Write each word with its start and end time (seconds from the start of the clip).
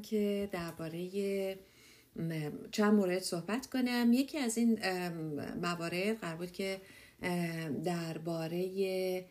که 0.00 0.48
درباره 0.52 1.58
چند 2.70 2.94
مورد 2.94 3.18
صحبت 3.18 3.66
کنم. 3.66 4.10
یکی 4.12 4.38
از 4.38 4.58
این 4.58 4.78
موارد 5.62 6.20
قرار 6.20 6.36
بود 6.36 6.52
که 6.52 6.80
درباره 7.84 9.24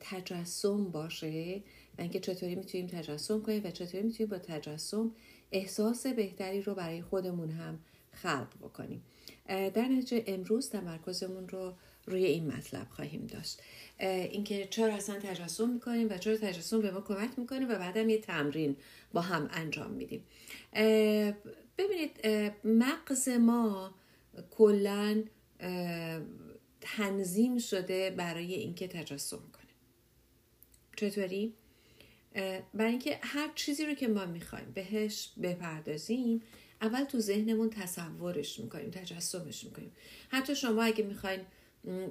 تجسم 0.00 0.90
باشه. 0.90 1.62
و 1.98 2.02
اینکه 2.02 2.20
چطوری 2.20 2.54
می‌تونیم 2.54 2.86
تجسم 2.86 3.42
کنیم 3.42 3.64
و 3.64 3.70
چطوری 3.70 4.02
می‌تونیم 4.02 4.30
با 4.30 4.38
تجسم 4.38 5.10
احساس 5.52 6.06
بهتری 6.06 6.62
رو 6.62 6.74
برای 6.74 7.02
خودمون 7.02 7.50
هم 7.50 7.78
خلق 8.12 8.48
بکنیم. 8.62 9.02
در 9.48 9.88
نتیجه 9.88 10.24
امروز 10.26 10.70
تمرکزمون 10.70 11.48
رو 11.48 11.72
روی 12.06 12.24
این 12.24 12.46
مطلب 12.46 12.86
خواهیم 12.90 13.26
داشت. 13.26 13.62
اینکه 14.00 14.66
چرا 14.70 14.94
اصلا 14.94 15.18
تجسم 15.18 15.70
می‌کنیم 15.70 16.08
و 16.10 16.18
چرا 16.18 16.36
تجسم 16.36 16.80
به 16.80 16.90
ما 16.90 17.00
کمک 17.00 17.38
می‌کنه 17.38 17.66
و 17.66 17.78
بعدم 17.78 18.08
یه 18.08 18.18
تمرین 18.18 18.76
با 19.12 19.20
هم 19.20 19.48
انجام 19.52 19.90
میدیم. 19.90 20.24
ببینید 21.78 22.26
مغز 22.64 23.28
ما 23.28 23.94
کلا 24.50 25.24
تنظیم 26.80 27.58
شده 27.58 28.10
برای 28.10 28.54
اینکه 28.54 28.88
تجسم 28.88 29.36
کنه. 29.36 29.70
چطوری؟ 30.96 31.54
برای 32.74 32.90
اینکه 32.90 33.18
هر 33.22 33.50
چیزی 33.54 33.86
رو 33.86 33.94
که 33.94 34.08
ما 34.08 34.26
می‌خوایم 34.26 34.72
بهش 34.74 35.32
بپردازیم 35.42 36.42
اول 36.82 37.04
تو 37.04 37.18
ذهنمون 37.18 37.70
تصورش 37.70 38.60
می‌کنیم 38.60 38.90
تجسمش 38.90 39.64
می‌کنیم. 39.64 39.92
حتی 40.28 40.56
شما 40.56 40.82
اگه 40.82 41.04
می‌خواین 41.04 41.40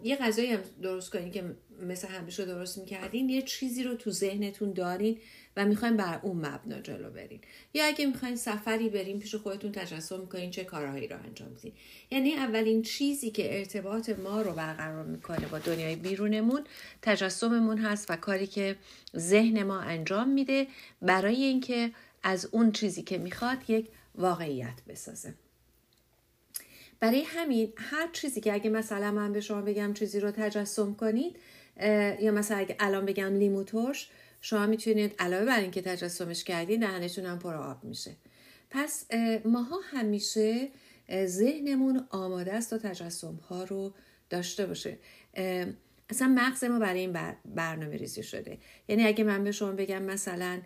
یه 0.03 0.15
غذایی 0.15 0.47
هم 0.47 0.59
درست 0.81 1.11
کنین 1.11 1.31
که 1.31 1.55
مثل 1.81 2.07
همیشه 2.07 2.45
درست 2.45 2.77
می‌کردین 2.77 3.29
یه 3.29 3.41
چیزی 3.41 3.83
رو 3.83 3.95
تو 3.95 4.11
ذهنتون 4.11 4.73
دارین 4.73 5.17
و 5.57 5.65
می‌خواین 5.65 5.97
بر 5.97 6.19
اون 6.23 6.37
مبنا 6.37 6.81
جلو 6.81 7.09
برین. 7.09 7.39
یا 7.73 7.85
اگه 7.85 8.05
می‌خواین 8.05 8.35
سفری 8.35 8.89
برین 8.89 9.19
پیش 9.19 9.35
خودتون 9.35 9.71
تجسم 9.71 10.19
می‌کنین 10.19 10.51
چه 10.51 10.63
کارهایی 10.63 11.07
رو 11.07 11.17
انجام 11.23 11.49
میدین 11.49 11.73
یعنی 12.11 12.33
اولین 12.33 12.81
چیزی 12.81 13.31
که 13.31 13.57
ارتباط 13.57 14.09
ما 14.09 14.41
رو 14.41 14.51
برقرار 14.51 15.05
می‌کنه 15.05 15.47
با 15.47 15.59
دنیای 15.59 15.95
بیرونمون 15.95 16.63
تجسممون 17.01 17.77
هست 17.77 18.11
و 18.11 18.15
کاری 18.15 18.47
که 18.47 18.75
ذهن 19.17 19.63
ما 19.63 19.79
انجام 19.79 20.29
میده 20.29 20.67
برای 21.01 21.43
اینکه 21.43 21.91
از 22.23 22.49
اون 22.51 22.71
چیزی 22.71 23.01
که 23.03 23.17
می‌خواد 23.17 23.69
یک 23.69 23.87
واقعیت 24.15 24.81
بسازه. 24.87 25.33
برای 26.99 27.23
همین 27.23 27.73
هر 27.77 28.09
چیزی 28.13 28.41
که 28.41 28.53
اگه 28.53 28.69
مثلا 28.69 29.11
من 29.11 29.33
به 29.33 29.41
شما 29.41 29.61
بگم 29.61 29.93
چیزی 29.93 30.19
رو 30.19 30.31
تجسم 30.31 30.93
کنید 30.93 31.35
یا 32.21 32.31
مثلا 32.31 32.57
اگه 32.57 32.75
الان 32.79 33.05
بگم 33.05 33.35
لیمو 33.35 33.63
ترش 33.63 34.09
شما 34.41 34.65
می‌تونید 34.65 35.15
علاوه 35.19 35.45
بر 35.45 35.59
اینکه 35.59 35.81
تجسمش 35.81 36.43
کردید 36.43 36.79
دهنتون 36.79 37.25
هم 37.25 37.39
پر 37.39 37.55
آب 37.55 37.83
میشه. 37.83 38.11
پس 38.69 39.05
ماها 39.45 39.79
همیشه 39.91 40.69
ذهنمون 41.25 42.07
آماده 42.09 42.53
است 42.53 42.69
تا 42.69 42.77
تجسم 42.77 43.35
ها 43.35 43.63
رو 43.63 43.93
داشته 44.29 44.65
باشه. 44.65 44.97
اصلا 46.09 46.27
مغز 46.27 46.63
ما 46.63 46.79
برای 46.79 46.99
این 46.99 47.17
برنامه 47.45 47.97
ریزی 47.97 48.23
شده. 48.23 48.57
یعنی 48.87 49.03
اگه 49.03 49.23
من 49.23 49.43
به 49.43 49.51
شما 49.51 49.71
بگم 49.71 50.03
مثلا 50.03 50.61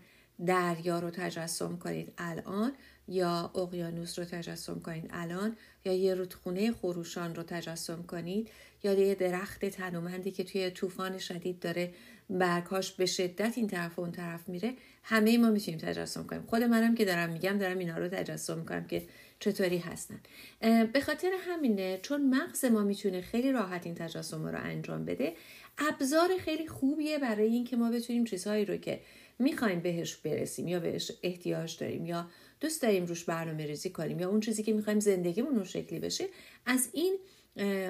دریا 0.46 1.00
رو 1.00 1.10
تجسم 1.10 1.78
کنید 1.78 2.14
الان 2.18 2.74
یا 3.08 3.52
اقیانوس 3.56 4.20
رو 4.20 4.26
تجسم 4.26 4.80
کنید 4.80 5.10
الان 5.10 5.58
یا 5.86 5.94
یه 5.94 6.16
رودخونه 6.16 6.72
خروشان 6.72 7.36
رو 7.36 7.44
تجسم 7.44 8.04
کنید 8.04 8.50
یا 8.84 8.94
یه 8.94 9.16
درخت 9.16 9.66
تنومندی 9.66 10.32
که 10.32 10.44
توی 10.44 10.72
طوفان 10.72 11.18
شدید 11.18 11.60
داره 11.60 11.94
برکاش 12.30 12.92
به 12.92 13.06
شدت 13.06 13.54
این 13.56 13.68
طرف 13.68 14.00
و 14.00 14.02
اون 14.02 14.12
طرف 14.12 14.50
میره 14.50 14.74
همه 15.04 15.38
ما 15.38 15.50
می‌تونیم 15.50 15.80
تجسم 15.80 16.28
کنیم. 16.28 16.44
خود 16.48 16.64
منم 16.64 16.96
که 16.96 17.06
دارم 17.06 17.30
میگم 17.30 17.58
دارم 17.58 17.78
اینا 17.78 17.98
رو 17.98 18.08
تجسم 18.08 18.58
می‌کنم 18.58 18.88
که 18.88 19.04
چطوری 19.40 19.78
هستن. 19.78 20.20
به 20.94 21.02
خاطر 21.06 21.32
همینه 21.48 22.00
چون 22.02 22.30
مغز 22.30 22.66
ما 22.66 22.84
می‌تونه 22.84 23.22
خیلی 23.22 23.52
راحت 23.52 23.86
این 23.86 23.96
تجسم 23.96 24.46
رو 24.46 24.60
انجام 24.64 25.06
بده 25.06 25.34
ابزار 25.78 26.38
خیلی 26.40 26.68
خوبیه 26.68 27.20
برای 27.20 27.48
اینکه 27.48 27.76
ما 27.76 27.92
بتونیم 27.92 28.26
چیزهایی 28.26 28.66
رو 28.66 28.78
که 28.78 29.00
می‌خوایم 29.40 29.80
بهش 29.80 30.16
برسیم 30.16 30.68
یا 30.68 30.80
بهش 30.80 31.12
احتیاج 31.24 31.78
داریم 31.78 32.06
یا 32.06 32.28
دوست 32.64 32.82
داریم 32.82 33.06
روش 33.06 33.24
برنامه 33.24 33.66
ریزی 33.66 33.90
کنیم 33.90 34.20
یا 34.20 34.30
اون 34.30 34.40
چیزی 34.40 34.64
که 34.64 34.74
می‌خوایم 34.74 35.00
زندگیمون 35.00 35.56
اون 35.56 35.64
شکلی 35.64 36.00
بشه 36.00 36.26
از 36.66 36.90
این 36.94 37.18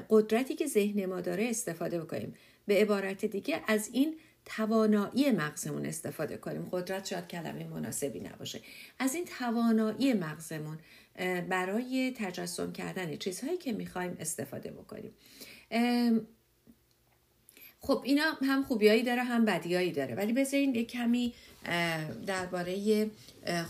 قدرتی 0.10 0.56
که 0.56 0.68
ذهن 0.68 1.06
ما 1.06 1.22
داره 1.22 1.50
استفاده 1.50 2.02
بکنیم. 2.02 2.34
به 2.68 2.82
عبارت 2.82 3.26
دیگه 3.26 3.62
از 3.68 3.90
این 3.94 4.16
توانایی 4.46 5.32
مغزمون 5.32 5.86
استفاده 5.86 6.38
کنیم. 6.38 6.70
قدرت 6.72 7.06
شاید 7.06 7.28
کلمه 7.28 7.68
مناسبی 7.68 8.20
نباشه. 8.20 8.62
از 9.00 9.16
این 9.16 9.26
توانایی 9.40 10.14
مغزمون 10.14 10.78
برای 11.50 12.14
تجسم 12.18 12.72
کردن 12.72 13.16
چیزهایی 13.16 13.58
که 13.58 13.72
می‌خوایم 13.74 14.18
استفاده 14.20 14.72
بکنیم. 14.72 15.12
خب 17.80 18.02
اینا 18.06 18.24
هم 18.42 18.64
خوبیایی 18.64 19.04
داره 19.04 19.24
هم 19.24 19.46
بدیایی 19.46 19.92
داره. 19.92 20.16
ولی 20.16 20.34
بذارین 20.34 20.76
یک 20.76 20.92
کمی 20.92 21.34
درباره 22.26 23.12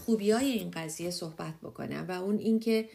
خوبیای 0.05 0.45
این 0.45 0.71
قضیه 0.71 1.09
صحبت 1.09 1.53
بکنم 1.63 2.05
و 2.09 2.11
اون 2.11 2.37
اینکه 2.37 2.89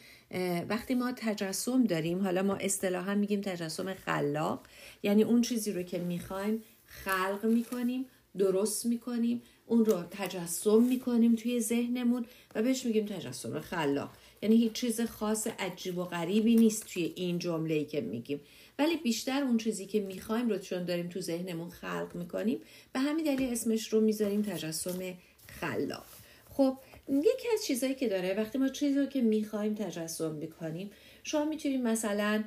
وقتی 0.69 0.95
ما 0.95 1.13
تجسم 1.17 1.85
داریم 1.85 2.23
حالا 2.23 2.43
ما 2.43 2.55
اصطلاحا 2.55 3.15
میگیم 3.15 3.41
تجسم 3.41 3.95
خلاق 3.95 4.67
یعنی 5.03 5.23
اون 5.23 5.43
چیزی 5.43 5.73
رو 5.73 5.83
که 5.83 5.99
می‌خوایم 5.99 6.63
خلق 6.87 7.45
می‌کنیم 7.45 8.07
درست 8.39 8.87
می‌کنیم 8.87 9.43
اون 9.67 9.85
رو 9.85 10.03
تجسم 10.11 10.83
می‌کنیم 10.83 11.35
توی 11.35 11.61
ذهنمون 11.61 12.27
و 12.55 12.63
بهش 12.63 12.87
میگیم 12.87 13.07
تجسم 13.07 13.61
خلاق. 13.61 14.11
یعنی 14.43 14.57
هیچ 14.57 14.73
چیز 14.73 15.01
خاص 15.01 15.47
عجیب 15.47 15.99
و 15.99 16.05
غریبی 16.05 16.57
نیست 16.57 16.87
توی 16.87 17.13
این 17.17 17.39
جمله 17.39 17.75
ای 17.75 17.85
که 17.85 18.01
میگیم. 18.01 18.41
ولی 18.79 18.97
بیشتر 18.97 19.43
اون 19.43 19.57
چیزی 19.57 19.87
که 19.87 20.01
می‌خوایم 20.01 20.49
رو 20.49 20.59
چون 20.59 20.85
داریم 20.85 21.09
تو 21.09 21.21
ذهنمون 21.21 21.71
خلق 21.71 22.11
می‌کنیم 22.15 22.61
به 22.93 23.01
همین 23.01 23.25
دلیل 23.25 23.53
اسمش 23.53 23.93
رو 23.93 24.01
می‌ذاریم 24.01 24.43
تجسم 24.43 25.15
خلاق. 25.49 26.07
خب 26.51 26.79
یکی 27.09 27.49
از 27.55 27.65
چیزهایی 27.67 27.95
که 27.95 28.09
داره 28.09 28.35
وقتی 28.35 28.59
ما 28.59 28.69
چیزی 28.69 28.99
رو 28.99 29.07
که 29.07 29.21
می‌خوایم 29.21 29.75
تجسم 29.75 30.35
می‌کنیم 30.35 30.91
شما 31.23 31.45
می‌تونید 31.45 31.81
مثلا 31.81 32.45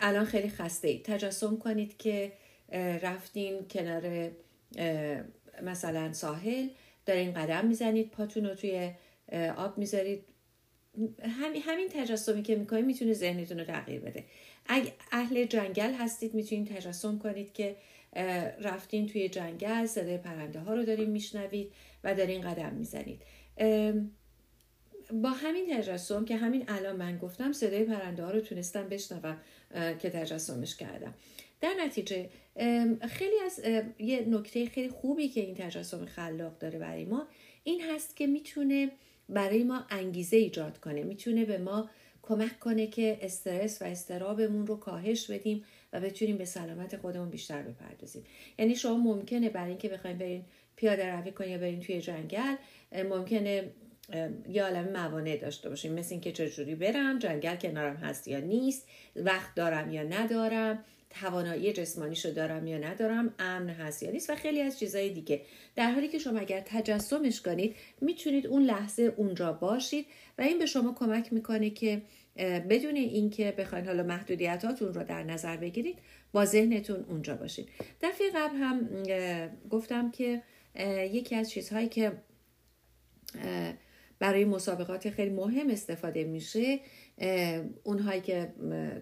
الان 0.00 0.24
خیلی 0.24 0.48
خسته 0.48 0.88
اید 0.88 1.02
تجسم 1.04 1.56
کنید 1.56 1.96
که 1.96 2.32
رفتین 3.02 3.68
کنار 3.70 4.30
مثلا 5.62 6.12
ساحل 6.12 6.68
دارین 7.06 7.32
قدم 7.32 7.66
می‌زنید 7.66 8.10
پاتون 8.10 8.46
رو 8.46 8.54
توی 8.54 8.90
آب 9.56 9.78
می‌ذارید. 9.78 10.24
همین 11.22 11.62
همین 11.62 11.88
تجسمی 11.88 12.42
که 12.42 12.56
می‌کنید 12.56 12.84
می‌تونه 12.84 13.12
ذهنتون 13.12 13.58
رو 13.58 13.64
تغییر 13.64 14.00
بده. 14.00 14.24
اگه 14.72 14.92
اهل 15.12 15.44
جنگل 15.44 15.92
هستید 15.92 16.34
می‌تونید 16.34 16.76
تجسم 16.76 17.18
کنید 17.18 17.52
که 17.52 17.76
رفتین 18.60 19.06
توی 19.06 19.28
جنگل 19.28 19.86
صدای 19.86 20.18
پرنده 20.18 20.60
ها 20.60 20.74
رو 20.74 20.84
دارین 20.84 21.10
میشنوید 21.10 21.72
و 22.04 22.14
دارین 22.14 22.40
قدم 22.40 22.72
می‌زنید. 22.74 23.22
با 25.12 25.30
همین 25.30 25.76
تجسم 25.76 26.24
که 26.24 26.36
همین 26.36 26.64
الان 26.68 26.96
من 26.96 27.18
گفتم 27.18 27.52
صدای 27.52 27.84
پرنده 27.84 28.24
ها 28.24 28.30
رو 28.30 28.40
تونستم 28.40 28.88
بشنوم 28.88 29.36
که 29.74 30.10
تجسمش 30.10 30.76
کردم. 30.76 31.14
در 31.60 31.74
نتیجه 31.84 32.30
خیلی 33.08 33.40
از 33.44 33.60
یه 33.98 34.24
نکته 34.28 34.66
خیلی 34.66 34.88
خوبی 34.88 35.28
که 35.28 35.40
این 35.40 35.54
تجسم 35.54 36.04
خلاق 36.04 36.58
داره 36.58 36.78
برای 36.78 37.04
ما 37.04 37.26
این 37.64 37.80
هست 37.80 38.16
که 38.16 38.26
می‌تونه 38.26 38.90
برای 39.28 39.64
ما 39.64 39.86
انگیزه 39.90 40.36
ایجاد 40.36 40.78
کنه. 40.78 41.02
می‌تونه 41.02 41.44
به 41.44 41.58
ما 41.58 41.90
کمک 42.30 42.58
کنه 42.58 42.86
که 42.86 43.18
استرس 43.22 43.82
و 43.82 43.84
استرابمون 43.84 44.66
رو 44.66 44.76
کاهش 44.76 45.30
بدیم 45.30 45.64
و 45.92 46.00
بتونیم 46.00 46.36
به 46.38 46.44
سلامت 46.44 46.96
خودمون 46.96 47.30
بیشتر 47.30 47.62
بپردازیم. 47.62 48.24
یعنی 48.58 48.76
شما 48.76 48.96
ممکنه 48.96 49.48
برای 49.48 49.68
اینکه 49.68 49.88
بخوایم 49.88 50.18
برین 50.18 50.44
پیاده 50.76 51.16
روی 51.16 51.32
کنید 51.32 51.50
یا 51.50 51.58
برین 51.58 51.80
توی 51.80 52.00
جنگل 52.00 52.54
ممکنه 52.92 53.70
یه 54.48 54.62
عالم 54.62 54.92
موانع 54.92 55.36
داشته 55.36 55.68
باشیم. 55.68 55.92
مثل 55.92 56.12
اینکه 56.12 56.32
چجوری 56.32 56.74
برم 56.74 57.18
جنگل 57.18 57.56
کنارم 57.56 57.96
هست 57.96 58.28
یا 58.28 58.40
نیست 58.40 58.88
وقت 59.16 59.54
دارم 59.54 59.92
یا 59.92 60.02
ندارم 60.02 60.84
توانایی 61.20 61.72
جسمانیشو 61.72 62.30
دارم 62.30 62.66
یا 62.66 62.78
ندارم 62.78 63.34
امن 63.38 63.70
هست 63.70 64.02
یا 64.02 64.10
نیست 64.10 64.30
و 64.30 64.34
خیلی 64.34 64.60
از 64.60 64.78
چیزهای 64.78 65.10
دیگه. 65.10 65.42
در 65.76 65.90
حالی 65.90 66.08
که 66.08 66.18
شما 66.18 66.38
اگر 66.38 66.60
تجسمش 66.60 67.40
کنید 67.40 67.76
می‌تونید 68.00 68.46
اون 68.46 68.62
لحظه 68.62 69.14
اونجا 69.16 69.52
باشید 69.52 70.06
و 70.38 70.42
این 70.42 70.58
به 70.58 70.66
شما 70.66 70.94
کمک 70.98 71.32
می‌کنه 71.32 71.70
که 71.70 72.02
بدون 72.40 72.96
اینکه 72.96 73.54
بخواید 73.58 73.86
حالا 73.86 74.02
محدودیتاتون 74.02 74.94
رو 74.94 75.04
در 75.04 75.22
نظر 75.22 75.56
بگیرید 75.56 75.98
با 76.32 76.44
ذهنتون 76.44 77.04
اونجا 77.08 77.36
باشید 77.36 77.68
دفعه 78.02 78.30
قبل 78.34 78.56
هم 78.56 78.88
گفتم 79.70 80.10
که 80.10 80.42
یکی 81.12 81.34
از 81.34 81.50
چیزهایی 81.50 81.88
که 81.88 82.12
برای 84.18 84.44
مسابقات 84.44 85.10
خیلی 85.10 85.30
مهم 85.30 85.70
استفاده 85.70 86.24
میشه 86.24 86.80
اونهایی 87.84 88.20
که 88.20 88.52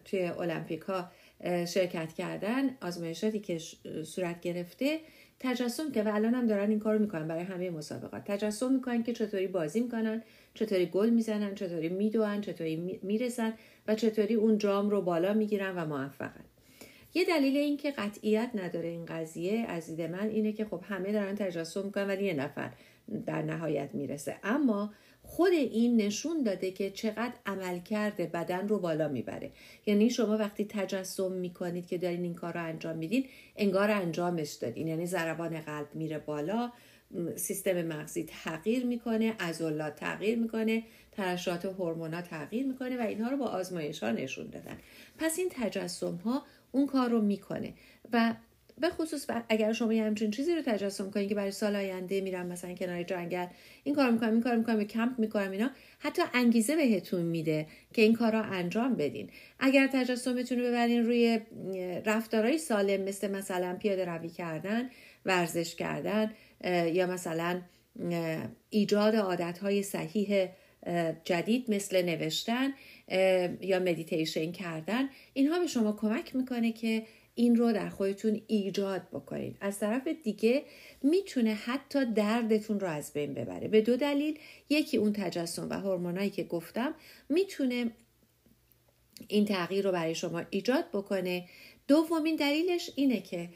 توی 0.05 0.23
المپیک 0.23 0.81
ها 0.81 1.11
شرکت 1.45 2.13
کردن 2.13 2.77
آزمایشاتی 2.81 3.41
که 3.41 3.59
صورت 4.05 4.41
گرفته 4.41 5.01
تجسم 5.41 5.93
که 5.93 6.03
و 6.03 6.09
الان 6.15 6.35
هم 6.35 6.47
دارن 6.47 6.71
این 6.71 6.79
کارو 6.79 6.99
می‌کنن 6.99 7.29
برای 7.29 7.43
همه 7.43 7.71
مسابقات 7.71 8.25
تجسم 8.25 8.73
می‌کنن 8.73 9.03
که 9.03 9.13
چطوری 9.13 9.47
بازی 9.47 9.81
می‌کنن 9.81 10.23
چطوری 10.59 10.87
گل 10.87 11.11
می‌زنن 11.11 11.55
چطوری 11.55 11.89
میدوئن 11.89 12.41
چطوری 12.41 13.01
می‌رسن 13.03 13.53
و 13.89 13.95
چطوری 13.95 14.35
اون 14.35 14.59
جام 14.59 14.91
رو 14.91 15.03
بالا 15.03 15.35
می‌گیرن 15.35 15.77
و 15.77 15.87
موفقن. 15.87 16.45
یه 17.15 17.25
دلیل 17.25 17.57
این 17.57 17.77
که 17.77 17.91
قطعیت 17.91 18.51
نداره 18.55 18.89
این 18.89 19.05
قضیه 19.05 19.67
از 19.69 19.87
دید 19.87 20.03
من 20.03 20.29
اینه 20.29 20.53
که 20.53 20.65
خب 20.65 20.81
همه 20.89 21.13
دارن 21.13 21.35
تجسم 21.35 21.85
می‌کنن 21.85 22.07
ولی 22.07 22.25
یه 22.25 22.35
نفر 22.35 22.71
در 23.27 23.43
نهایت 23.43 23.91
می‌رسه. 23.93 24.37
اما 24.43 24.93
خود 25.23 25.53
این 25.53 25.97
نشون 25.97 26.43
داده 26.43 26.71
که 26.71 26.91
چقدر 26.91 27.33
عمل 27.47 27.79
کرده 27.79 28.27
بدن 28.27 28.69
رو 28.69 28.79
بالا 28.79 29.09
می‌بره. 29.09 29.51
یعنی 29.87 30.11
شما 30.11 30.37
وقتی 30.37 30.65
تجسم 30.65 31.33
می‌کنید 31.33 31.87
که 31.87 31.99
دارین 31.99 32.23
این 32.23 32.35
کار 32.35 32.53
رو 32.53 32.65
انجام 32.65 32.97
میدین 32.97 33.27
انگار 33.57 33.91
انجامش 33.91 34.53
دادین. 34.53 34.89
یعنی 34.89 35.07
ضربان 35.07 35.61
قلب 35.61 35.89
میره 35.95 36.19
بالا 36.19 36.73
سیستم 37.37 37.83
مغزی 37.83 38.25
تغییر 38.45 38.87
می‌کنه 38.87 39.33
عضلات 39.41 39.97
تغییر 39.97 40.39
می‌کنه 40.39 40.83
ترشحات 41.13 41.65
هورمونا 41.65 42.23
تغییر 42.23 42.67
می‌کنه 42.67 42.99
و 42.99 43.01
اینها 43.01 43.31
رو 43.31 43.37
با 43.37 43.47
آزمایش 43.47 44.03
ها 44.03 44.11
نشون 44.11 44.47
دادن. 44.47 44.79
پس 45.19 45.39
این 45.39 45.49
تجسم 45.51 46.15
ها 46.15 46.43
اون 46.73 46.87
کار 46.87 47.11
رو 47.11 47.21
می‌کنه 47.21 47.75
و 48.13 48.35
به 48.81 48.91
خصوص 48.91 49.27
اگر 49.49 49.73
شما 49.73 49.93
یه 49.93 50.05
همچین 50.05 50.31
چیزی 50.31 50.55
رو 50.55 50.63
تجسم 50.63 51.11
کنید 51.11 51.29
که 51.29 51.35
برای 51.35 51.51
سال 51.51 51.77
آینده 51.77 52.21
میرم 52.21 52.47
مثلا 52.47 52.75
کنار 52.75 53.03
جنگل 53.03 53.47
این 53.85 53.95
کار 53.95 54.11
می‌کنم 54.11 54.33
این 54.33 54.43
کار 54.43 54.57
می‌کنم 54.57 54.85
کمپ 54.85 55.19
می‌کنم 55.19 55.51
اینا 55.51 55.71
حتی 55.99 56.23
انگیزه 56.35 56.77
بهتون 56.77 57.23
میده 57.23 57.67
که 57.93 58.03
این 58.03 58.15
کار 58.15 58.33
رو 58.33 58.53
انجام 58.53 58.95
بدین. 58.95 59.31
اگر 59.61 59.87
تجسمتون 59.87 60.59
رو 60.59 60.65
ببرین 60.65 61.07
روی 61.07 61.41
رفتارهای 62.07 62.59
سالم 62.59 63.03
مثل 63.03 63.31
مثلا 63.31 63.77
پیاده 63.77 64.05
روی 64.05 64.29
کردن 64.29 64.91
ورزش 65.27 65.75
کردن 65.75 66.31
یا 66.65 67.07
مثلا 67.07 67.63
ایجاد 68.71 69.17
عادتهای 69.17 69.83
صحیح 69.83 70.49
جدید 71.25 71.71
مثل 71.71 72.03
نوشتن 72.03 72.73
یا 73.61 73.79
مدیتیشن 73.79 74.53
کردن 74.53 75.09
اینها 75.33 75.59
به 75.59 75.67
شما 75.67 75.93
کمک 75.93 76.37
می‌کنه 76.37 76.73
که 76.73 77.03
این 77.35 77.57
رو 77.57 77.73
در 77.73 77.89
خودتون 77.89 78.41
ایجاد 78.47 79.03
بکنید. 79.13 79.57
از 79.61 79.79
طرف 79.79 80.09
دیگه 80.09 80.63
می‌تونه 81.03 81.55
حتی 81.55 82.13
دردتون 82.13 82.81
رو 82.81 82.89
از 82.89 83.13
بین 83.13 83.35
ببره. 83.35 83.69
به 83.69 83.81
دو 83.81 83.97
دلیل 83.97 84.39
یکی 84.71 84.97
اون 84.97 85.13
تجسم 85.13 85.69
و 85.71 85.75
هورمونایی 85.75 86.31
که 86.31 86.45
گفتم 86.45 86.95
می‌تونه 87.29 87.91
این 89.29 89.45
تغییر 89.45 89.85
رو 89.85 89.93
برای 89.93 90.15
شما 90.15 90.43
ایجاد 90.51 90.85
بکنه. 90.93 91.49
دومین 91.89 92.37
دلیلش 92.37 92.91
اینه 92.97 93.21
که 93.21 93.49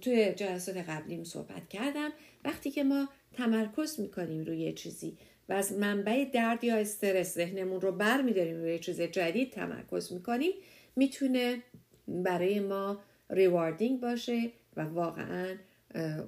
توی 0.00 0.32
جلسات 0.32 0.76
قبلیم 0.76 1.24
صحبت 1.24 1.68
کردم 1.68 2.10
وقتی 2.44 2.70
که 2.70 2.84
ما 2.84 3.08
تمرکز 3.32 4.00
می‌کنیم 4.00 4.44
روی 4.44 4.72
چیزی 4.72 5.16
و 5.48 5.52
از 5.52 5.72
منبع 5.72 6.24
درد 6.24 6.64
یا 6.64 6.76
استرس 6.76 7.34
ذهنمون 7.34 7.80
رو 7.80 7.92
بر 7.92 8.22
میداریم 8.22 8.56
روی 8.56 8.78
چیز 8.78 9.00
جدید 9.00 9.50
تمرکز 9.50 10.12
می‌کنیم 10.12 10.52
می‌تونه 10.96 11.62
برای 12.08 12.60
ما 12.60 13.00
ریواردینگ 13.30 14.00
باشه 14.00 14.50
و 14.76 14.80
واقعا 14.84 15.56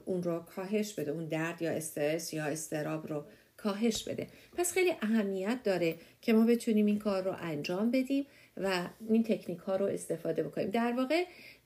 اون 0.05 0.23
رو 0.23 0.39
کاهش 0.39 0.93
بده 0.93 1.11
اون 1.11 1.25
درد 1.25 1.63
یا 1.63 1.71
استرس 1.71 2.35
یا 2.35 2.45
استراب 2.45 3.07
رو 3.07 3.25
کاهش 3.57 4.09
بده. 4.09 4.27
پس 4.57 4.73
خیلی 4.73 4.93
اهمیت 5.03 5.59
داره 5.65 5.95
که 6.23 6.33
ما 6.33 6.47
بتونیم 6.47 6.87
این 6.87 6.99
کار 6.99 7.23
رو 7.23 7.35
انجام 7.39 7.91
بدیم 7.91 8.27
و 8.57 8.89
این 9.09 9.23
تکنیک 9.23 9.59
ها 9.59 9.77
رو 9.77 9.87
استفاده 9.87 10.43
بکنیم. 10.43 10.71
در 10.71 10.93
واقع 10.93 11.25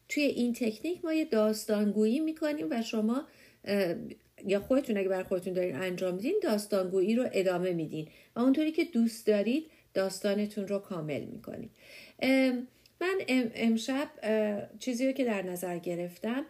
توی 0.08 0.22
این 0.22 0.52
تکنیک 0.52 1.04
ما 1.04 1.12
یه 1.12 1.24
داستانگویی 1.24 2.20
می‌کنیم 2.20 2.66
و 2.70 2.82
شما 2.82 3.26
یا 4.46 4.60
خودتون 4.60 4.96
اگه 4.96 5.08
بر 5.08 5.22
خودتون 5.22 5.52
دارین 5.52 5.76
انجام 5.76 6.14
میدین 6.14 6.40
داستانگویی 6.42 7.14
رو 7.14 7.28
ادامه 7.32 7.72
میدین. 7.72 8.08
و 8.36 8.40
اونطوری 8.40 8.72
که 8.72 8.84
دوست 8.84 9.26
دارید 9.26 9.70
داستانتون 9.94 10.68
رو 10.68 10.78
کامل 10.78 11.24
می‌کنید. 11.24 11.70
من 13.00 13.18
امشب 13.54 14.08
چیزی 14.78 15.06
رو 15.06 15.12
که 15.12 15.24
در 15.24 15.42
نظر 15.42 15.78
گرفتم 15.78 16.46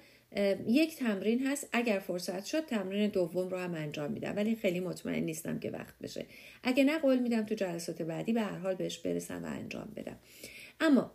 یک 0.66 0.96
تمرین 0.96 1.46
هست. 1.46 1.68
اگر 1.72 1.98
فرصت 1.98 2.44
شد 2.44 2.64
تمرین 2.66 3.10
دوم 3.10 3.48
رو 3.48 3.56
هم 3.56 3.74
انجام 3.74 4.12
میدم. 4.12 4.36
ولی 4.36 4.56
خیلی 4.56 4.80
مطمئن 4.80 5.22
نیستم 5.22 5.58
که 5.58 5.70
وقت 5.70 5.98
بشه. 6.02 6.26
اگه 6.62 6.84
نه 6.84 6.98
قول 6.98 7.18
میدم 7.18 7.42
تو 7.42 7.54
جلسات 7.54 8.02
بعدی 8.02 8.32
به 8.32 8.40
هر 8.40 8.58
حال 8.58 8.74
بهش 8.74 8.98
برسم 8.98 9.44
و 9.44 9.46
انجام 9.46 9.92
بدم. 9.96 10.18
اما 10.80 11.12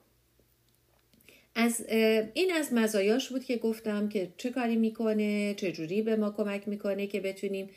از 1.55 1.85
این 2.33 2.51
از 2.53 2.73
مزایاش 2.73 3.29
بود 3.29 3.44
که 3.44 3.57
گفتم 3.57 4.09
که 4.09 4.31
چه 4.38 4.50
کاری 4.50 4.75
می‌کنه 4.75 5.53
چه 5.53 5.71
جوری 5.71 6.01
به 6.01 6.15
ما 6.15 6.31
کمک 6.31 6.67
می‌کنه 6.67 7.07
که 7.07 7.19
بتونیم 7.19 7.69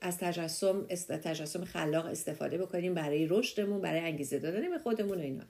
از 0.00 0.18
تجسم 0.18 0.86
تجسم 1.24 1.64
خلاق 1.64 2.06
استفاده 2.06 2.58
بکنیم 2.58 2.94
برای 2.94 3.26
رشدمون 3.26 3.80
برای 3.80 4.00
انگیزه 4.00 4.38
دادن 4.38 4.70
به 4.70 4.78
خودمون 4.78 5.18
و 5.18 5.20
اینا. 5.20 5.44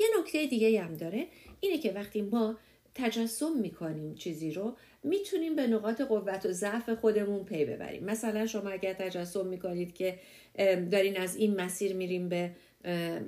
یه 0.00 0.06
نکته 0.20 0.46
دیگه 0.46 0.82
هم 0.82 0.96
داره 0.96 1.26
اینه 1.60 1.78
که 1.78 1.92
وقتی 1.92 2.22
ما 2.22 2.58
تجسم 2.94 3.58
می‌کنیم 3.60 4.14
چیزی 4.14 4.50
رو 4.50 4.76
می‌تونیم 5.02 5.56
به 5.56 5.66
نقاط 5.66 6.00
قوت 6.00 6.46
و 6.46 6.52
ضعف 6.52 6.88
خودمون 6.90 7.44
پی 7.44 7.64
ببریم. 7.64 8.04
مثلا 8.04 8.46
شما 8.46 8.70
اگر 8.70 8.92
تجسم 8.92 9.46
می‌کنید 9.46 9.94
که 9.94 10.18
دارین 10.92 11.16
از 11.16 11.36
این 11.36 11.60
مسیر 11.60 11.94
میریم 11.94 12.28
به 12.28 12.50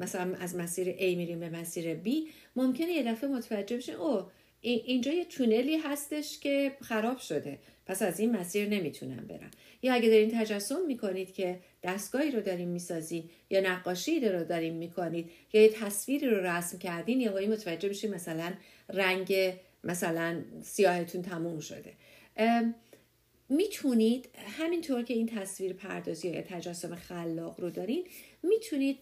مثلا 0.01 0.35
از 0.41 0.57
مسیر 0.57 0.97
A 0.97 1.03
میریم 1.03 1.41
به 1.41 1.49
مسیر 1.49 1.95
B 1.95 2.09
ممکنه 2.57 2.93
یه 2.93 3.03
دفعه 3.03 3.31
متوجه 3.31 3.77
بشین 3.77 3.95
او 3.95 4.23
اینجا 4.61 5.13
یه 5.13 5.25
تونلی 5.25 5.77
هستش 5.77 6.39
که 6.39 6.73
خراب 6.81 7.19
شده 7.19 7.59
پس 7.87 8.03
از 8.03 8.21
این 8.21 8.37
مسیر 8.37 8.69
نمی‌تونم 8.69 9.27
برم. 9.27 9.51
یا 9.83 9.95
اگه 9.95 10.09
دارین 10.09 10.31
تجسم 10.31 10.87
می‌کنید 10.87 11.35
که 11.35 11.59
دستگاهی 11.83 12.31
رو 12.31 12.41
داریم 12.41 12.69
می‌سازین 12.69 13.31
یا 13.51 13.61
نقاشی 13.61 14.21
رو 14.21 14.45
داریم 14.45 14.75
می‌کنید 14.75 15.31
یا 15.53 15.63
یه 15.63 15.69
تصویری 15.69 16.27
رو 16.27 16.47
رسم 16.47 16.79
کردین 16.79 17.21
یا 17.21 17.33
وای 17.33 17.47
متوجه 17.47 17.89
بشین 17.89 18.15
مثلا 18.15 18.53
رنگ 18.89 19.35
مثلا 19.85 20.43
سیاهتون 20.63 21.23
تموم 21.23 21.61
شده. 21.61 21.93
می‌تونید 23.49 24.29
همینطور 24.59 25.03
که 25.03 25.15
این 25.15 25.27
تصویر 25.27 25.73
پردازی 25.73 26.29
یا 26.29 26.43
تجسم 26.43 26.95
خلاق 26.95 27.61
رو 27.61 27.71
دارین 27.71 28.05
می‌تونید 28.43 28.99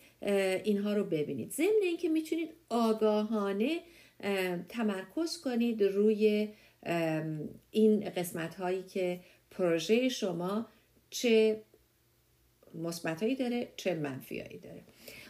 اینها 0.64 0.92
رو 0.92 1.04
ببینید. 1.04 1.52
ضمن 1.52 1.82
اینکه 1.82 2.08
می‌تونید 2.08 2.50
آگاهانه 2.68 3.80
تمرکز 4.68 5.40
کنید 5.40 5.82
روی 5.82 6.48
این 7.70 8.10
قسمت 8.10 8.54
هایی 8.54 8.82
که 8.82 9.20
پروژه 9.50 10.08
شما 10.08 10.68
چه 11.10 11.62
مثبتایی 12.74 13.36
داره 13.36 13.72
چه 13.76 13.94
منفیایی 13.94 14.58
داره. 14.58 14.82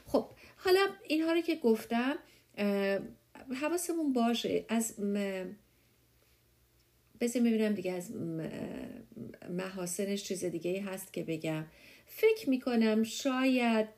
خب 0.07 0.31
حالا 0.57 0.87
اینها 1.09 1.33
رو 1.33 1.41
که 1.41 1.57
گفتم 1.57 2.19
حواسمون 3.61 4.13
باشه 4.13 4.65
از 4.69 4.95
بذار 7.21 7.43
ببینم 7.43 7.75
دیگه 7.75 7.93
از 7.93 8.13
محاسنش 9.51 10.25
چیز 10.25 10.45
دیگه 10.45 10.83
هست 10.83 11.13
که 11.13 11.23
بگم. 11.23 11.67
فکر 12.07 12.51
می‌کنم 12.51 13.03
شاید 13.03 13.89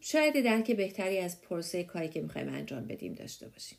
شاید 0.00 0.44
درک 0.44 0.70
بهتری 0.70 1.18
از 1.18 1.40
پروسه 1.40 1.84
کاری 1.84 2.08
که 2.08 2.22
می‌خوایم 2.22 2.48
انجام 2.48 2.86
بدیم 2.86 3.14
داشته 3.14 3.48
باشیم. 3.48 3.78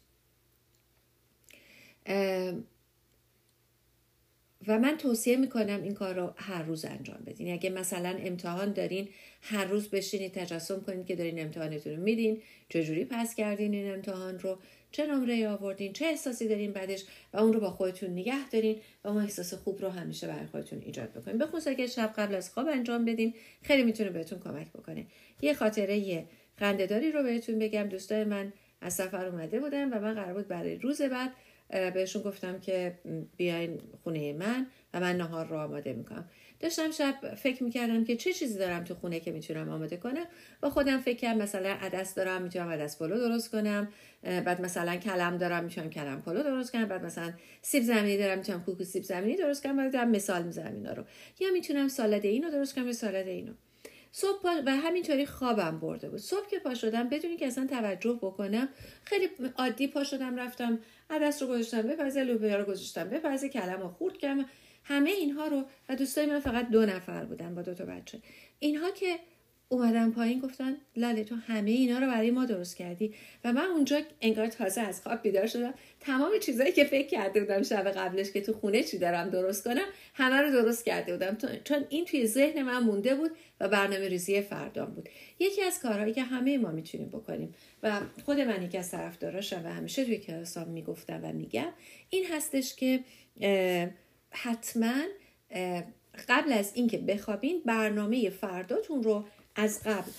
و 4.68 4.80
من 4.80 4.98
توصیه 4.98 5.38
می‌کنم 5.38 5.84
این 5.84 5.94
کار 5.94 6.16
رو 6.16 6.34
هر 6.36 6.63
روز 6.63 6.86
انجام 6.86 7.24
بدین. 7.25 7.54
اگه 7.54 7.70
مثلا 7.70 8.10
امتحان 8.10 8.74
دارین 8.74 9.08
هر 9.42 9.66
روز 9.66 9.89
بشینید 9.89 10.34
تجسم 10.34 10.82
کنید 10.82 11.06
که 11.06 11.16
دارین 11.16 11.42
امتحانتون 11.42 11.96
رو 11.96 12.04
میدین. 12.04 12.42
چجوری 12.70 13.06
پس 13.06 13.36
کردین 13.36 13.74
این 13.74 13.94
امتحان 13.94 14.39
رو؟ 14.39 14.60
چه 14.92 15.08
نمره 15.08 15.48
آوردین؟ 15.50 15.94
چه 15.94 16.06
احساسی 16.06 16.48
دارین 16.48 16.72
بعدش؟ 16.72 17.04
و 17.34 17.38
اون 17.38 17.54
رو 17.54 17.60
با 17.60 17.72
خودتون 17.72 18.10
نگه 18.10 18.50
دارین 18.50 18.78
و 19.04 19.08
اون 19.08 19.24
احساس 19.24 19.54
خوب 19.54 19.82
رو 19.82 19.89
همیشه 19.89 20.28
برای 20.28 20.46
خودتون 20.46 20.82
ایجاد 20.86 21.13
بکنین. 21.13 21.38
بخصوص 21.38 21.68
اگه 21.68 21.88
شب 21.88 22.13
قبل 22.18 22.36
از 22.36 22.54
خواب 22.54 22.68
انجام 22.68 23.06
بدین 23.06 23.34
خیلی 23.62 23.84
می‌تونه 23.84 24.10
بهتون 24.10 24.39
کمک 24.39 24.68
بکنه. 24.68 25.06
یه 25.42 25.54
خاطره 25.54 25.98
یه 25.98 26.25
خندهداری 26.60 27.12
رو 27.12 27.24
بهتون 27.24 27.60
بگم. 27.60 27.84
دوستای 27.84 28.24
من 28.24 28.54
از 28.82 28.94
سفر 28.94 29.25
اومده 29.25 29.60
بودن 29.60 29.89
و 29.89 30.00
من 30.00 30.13
قرار 30.13 30.34
بود 30.34 30.48
برای 30.48 30.75
روز 30.75 31.01
بعد 31.01 31.32
بهشون 31.70 32.22
گفتم 32.22 32.60
که 32.60 33.00
بیاین 33.38 33.82
خونه 34.04 34.34
من 34.34 34.68
و 34.94 35.00
من 35.00 35.18
نهار 35.18 35.48
رو 35.48 35.58
آماده 35.58 35.94
می‌کنم. 35.94 36.30
داشتم 36.60 36.92
شب 36.92 37.36
فکر 37.36 37.64
می‌کردم 37.64 38.04
که 38.04 38.16
چه 38.16 38.34
چیزی 38.34 38.60
دارم 38.60 38.84
تو 38.84 38.96
خونه 38.96 39.20
که 39.20 39.32
می‌تونم 39.32 39.70
آماده 39.70 39.98
کنم. 39.98 40.26
با 40.62 40.70
خودم 40.70 40.98
فکر 40.98 41.18
کردم 41.18 41.42
مثلا 41.42 41.70
عدس 41.70 42.16
دارم 42.16 42.42
می‌تونم 42.42 42.70
عدس 42.70 42.98
پلو 42.98 43.18
درست 43.18 43.52
کنم. 43.52 43.88
بعد 44.24 44.62
مثلا 44.62 44.96
کلم 44.96 45.38
دارم 45.38 45.64
می‌تونم 45.64 45.90
کلم 45.90 46.22
پلو 46.22 46.44
درست 46.44 46.72
کنم. 46.72 46.86
بعد 46.86 47.06
مثلا 47.06 47.34
سیب 47.62 47.84
زمینی 47.84 48.18
دارم 48.18 48.38
می‌تونم 48.38 48.64
کوکو 48.64 48.84
سیب 48.84 49.04
زمینی 49.04 49.36
درست 49.36 49.64
کنم. 49.64 49.78
بعد 49.78 49.94
دارم 49.94 50.10
مثال 50.10 50.44
می‌زنم 50.44 50.76
اینا 50.76 50.94
رو. 50.94 51.04
یا 51.40 51.52
می‌تونم 51.54 51.88
سالاد 51.88 52.26
اینو 52.26 52.52
درست 52.52 52.76
کنم 52.76 52.92
سالاد 52.92 53.28
اینو. 53.28 53.54
صبح 54.12 54.42
پا 54.42 54.62
و 54.66 54.75
همینطوری 54.75 55.25
خوابم 55.25 55.80
برده 55.80 56.10
بود. 56.10 56.20
صبح 56.20 56.48
که 56.50 56.60
پا 56.60 56.74
شدم 56.74 57.10
بدونی 57.10 57.38
که 57.38 57.48
اصلا 57.48 57.68
توجه 57.68 58.20
بکنم 58.22 58.70
خیلی 59.04 59.30
عادی 59.58 59.88
پا 59.88 60.04
شدم 60.04 60.36
رفتم 60.36 60.80
عدس 61.10 61.42
رو 61.42 61.48
گذاشتم 61.48 61.82
بپزه 61.82 62.24
لوبیا 62.24 62.58
رو 62.58 62.66
گذاشتم 62.66 63.10
بپزه 63.10 63.50
کلم 63.50 63.82
رو 63.82 63.88
خورد 63.89 64.18
کردم. 64.18 64.46
همه 64.84 65.10
اینها 65.10 65.48
رو 65.48 65.63
و 65.89 65.96
دوستای 65.96 66.25
من 66.25 66.39
فقط 66.39 66.70
دو 66.70 66.86
نفر 66.86 67.25
بودن 67.25 67.56
با 67.56 67.62
دو 67.62 67.74
تا 67.74 67.86
بچه. 67.86 68.20
اینها 68.60 68.92
که 68.92 69.20
اومدم 69.72 70.12
پایین 70.12 70.40
گفتن 70.40 70.78
لاله 70.96 71.24
تو 71.24 71.36
همه 71.36 71.72
اینا 71.72 72.00
رو 72.00 72.08
برای 72.08 72.32
ما 72.32 72.46
درست 72.46 72.78
کردی. 72.78 73.14
و 73.44 73.54
من 73.54 73.66
اونجا 73.66 74.02
انگار 74.22 74.48
تازه 74.48 74.82
از 74.82 75.02
خواب 75.02 75.22
بیدار 75.22 75.48
شدم. 75.48 75.74
تمام 76.00 76.32
چیزایی 76.42 76.72
که 76.72 76.84
فکر 76.84 77.08
کرده 77.08 77.40
بودم 77.40 77.64
شب 77.64 77.92
قبلش 77.92 78.32
که 78.32 78.42
تو 78.42 78.54
خونه 78.54 78.84
چی 78.84 78.98
دارم 78.98 79.30
درست 79.30 79.64
کنم 79.64 79.86
همه 80.14 80.36
رو 80.42 80.52
درست 80.52 80.86
کرده 80.86 81.14
بودم. 81.14 81.38
چون 81.64 81.86
این 81.90 82.06
توی 82.06 82.28
ذهن 82.28 82.62
من 82.62 82.84
مونده 82.84 83.16
بود 83.16 83.32
و 83.60 83.70
برنامه 83.70 84.08
ریزی 84.08 84.42
فردام 84.42 84.92
بود. 84.92 85.10
یکی 85.40 85.64
از 85.64 85.80
کارهایی 85.80 86.14
که 86.14 86.24
همه 86.24 86.58
ما 86.58 86.72
می‌تونیم 86.72 87.10
بکنیم 87.10 87.56
و 87.84 88.02
خود 88.26 88.40
من 88.40 88.64
یکی 88.64 88.78
از 88.78 88.92
طرفداراشم 88.92 89.62
و 89.66 89.74
همیشه 89.74 90.06
توی 90.06 90.18
کلاسام 90.18 90.68
می‌گفتم 90.68 91.20
و 91.24 91.34
میگم 91.34 91.72
این 92.10 92.26
هستش 92.26 92.76
که 92.76 93.00
حتما 94.32 94.94
قبل 96.30 96.54
از 96.54 96.72
اینکه 96.76 96.98
بخوابین 96.98 97.62
برنامه 97.66 98.30
فرداتون 98.30 99.04
رو 99.04 99.26
از 99.56 99.84
قبل. 99.84 100.12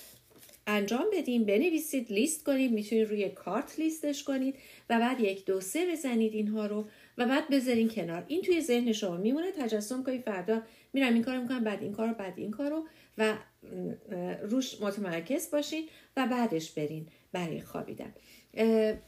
انجام 0.67 1.05
بدیم 1.13 1.45
بنویسید 1.45 2.13
لیست 2.13 2.45
کنید 2.45 2.73
می‌تونید 2.73 3.09
روی 3.09 3.29
کارت 3.29 3.79
لیستش 3.79 4.25
کنید 4.25 4.55
و 4.91 4.99
بعد 4.99 5.21
یک 5.21 5.45
دو 5.45 5.61
سه 5.61 5.93
بزنید 5.93 6.35
اینها 6.35 6.67
رو 6.67 6.89
و 7.19 7.27
بعد 7.27 7.49
بذارین 7.51 7.89
کنار. 7.89 8.25
این 8.29 8.43
توی 8.43 8.61
ذهن 8.61 8.93
شما 8.93 9.17
میمونه 9.17 9.53
تجسم 9.53 10.03
کنید 10.03 10.23
فردا 10.23 10.63
میرم 10.93 11.15
این 11.15 11.23
کارو 11.23 11.43
می‌کنم 11.43 11.65
بعد 11.65 11.83
این 11.83 11.93
کارو 11.93 12.15
بعد 12.15 12.35
این 12.37 12.51
کارو 12.51 12.87
و 13.19 13.35
روش 14.43 14.81
متمرکز 14.81 15.51
باشین 15.51 15.89
و 16.17 16.27
بعدش 16.27 16.71
برین 16.71 17.07
برای 17.33 17.61
خوابیدن. 17.61 18.15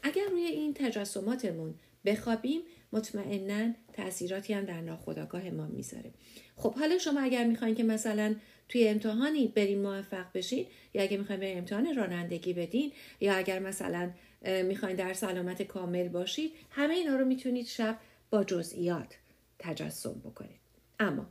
اگر 0.03 0.25
روی 0.31 0.43
این 0.43 0.73
تجسماتمون 0.73 1.73
بخوابیم 2.05 2.61
مطمئنا 2.93 3.73
تاثیراتی 3.93 4.53
هم 4.53 4.65
در 4.65 4.81
ناخودآگاه 4.81 5.49
ما 5.49 5.67
می‌ذاره. 5.67 6.11
خب 6.55 6.73
حالا 6.73 6.97
شما 6.97 7.21
اگر 7.21 7.43
می‌خواین 7.43 7.75
که 7.75 7.83
مثلا 7.83 8.35
توی 8.73 8.87
امتحانی 8.87 9.47
برین 9.47 9.81
موفق 9.81 10.25
بشین 10.33 10.65
یا 10.93 11.01
اگر 11.01 11.17
می‌خواین 11.17 11.39
به 11.39 11.57
امتحان 11.57 11.95
رانندگی 11.95 12.53
بدین 12.53 12.91
یا 13.21 13.33
اگر 13.33 13.59
مثلا 13.59 14.11
می‌خواین 14.41 14.95
در 14.95 15.13
سلامت 15.13 15.61
کامل 15.61 16.07
باشید 16.07 16.51
همه 16.69 16.93
اینا 16.93 17.15
رو 17.15 17.25
می‌تونید 17.25 17.65
شب 17.65 17.99
با 18.29 18.43
جزئیات 18.43 19.15
تجسم 19.59 20.13
بکنید. 20.13 20.59
اما 20.99 21.25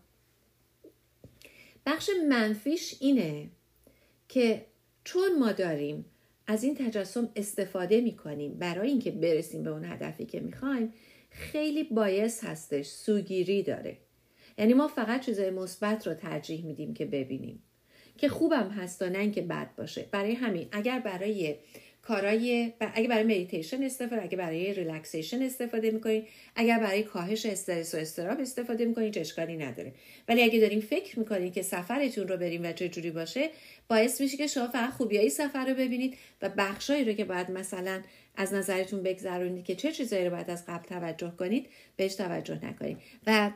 بخش 1.86 2.10
منفیش 2.28 2.96
اینه 3.00 3.48
که 4.28 4.66
چون 5.04 5.38
ما 5.38 5.52
داریم 5.52 6.04
از 6.46 6.64
این 6.64 6.74
تجسم 6.74 7.32
استفاده 7.36 8.00
می‌کنیم 8.00 8.54
برای 8.54 8.88
اینکه 8.88 9.10
برسیم 9.10 9.62
به 9.62 9.70
اون 9.70 9.84
هدفی 9.84 10.24
که 10.24 10.40
می‌خوایم 10.40 10.92
خیلی 11.30 11.84
bias 11.84 12.44
هستش 12.44 12.86
سوگیری 12.86 13.62
داره. 13.62 13.96
یعنی 14.58 14.74
ما 14.74 14.88
فقط 14.88 15.20
چیزای 15.20 15.50
مثبت 15.50 16.06
رو 16.06 16.14
ترجیح 16.14 16.64
میدیم 16.64 16.94
که 16.94 17.04
ببینیم. 17.04 17.62
که 18.18 18.28
خوبم 18.28 18.68
هست 18.68 19.02
و 19.02 19.08
نه 19.08 19.18
اینکه 19.18 19.42
بد 19.42 19.74
باشه. 19.76 20.08
برای 20.10 20.34
همین 20.34 20.68
اگر 20.72 21.00
برای 21.00 21.56
کارای 22.02 22.72
اگه 22.80 23.08
برای 23.08 23.22
مدیتیشن 23.22 23.82
استفاده 23.82 24.22
اگه 24.22 24.36
برای 24.36 24.74
relaxation 24.74 25.42
استفاده 25.42 25.90
می‌کنید 25.90 26.28
اگر 26.56 26.78
برای 26.78 27.02
کاهش 27.02 27.46
استرس 27.46 27.94
و 27.94 27.98
اضطراب 27.98 28.40
استفاده 28.40 28.84
می‌کنید 28.84 29.18
اشکالی 29.18 29.56
نداره. 29.56 29.92
ولی 30.28 30.42
اگه 30.42 30.60
داریم 30.60 30.80
فکر 30.80 31.18
می‌کنید 31.18 31.52
که 31.52 31.62
سفرتون 31.62 32.28
رو 32.28 32.36
بریم 32.36 32.62
و 32.64 32.72
چه 32.72 32.88
جوری 32.88 33.10
باشه 33.10 33.50
باعث 33.88 34.20
میشه 34.20 34.36
که 34.36 34.46
شما 34.46 34.68
فقط 34.68 34.90
خوبیایی 34.90 35.30
سفر 35.30 35.66
رو 35.66 35.74
ببینید 35.74 36.16
و 36.42 36.48
بخشایی 36.48 37.04
رو 37.04 37.12
که 37.12 37.24
باید 37.24 37.50
مثلا 37.50 38.02
از 38.36 38.54
نظرتون 38.54 39.02
بگذرونید 39.02 39.64
که 39.64 39.74
چه 39.74 39.92
چیزایی 39.92 40.24
رو 40.24 40.30
باید 40.30 40.50
از 40.50 40.66
قبل 40.66 40.84
توجه 40.88 41.32
کنید 41.38 41.66
بهش 41.96 42.14
توجه 42.14 42.64
نکنید. 42.64 42.98
و 43.26 43.50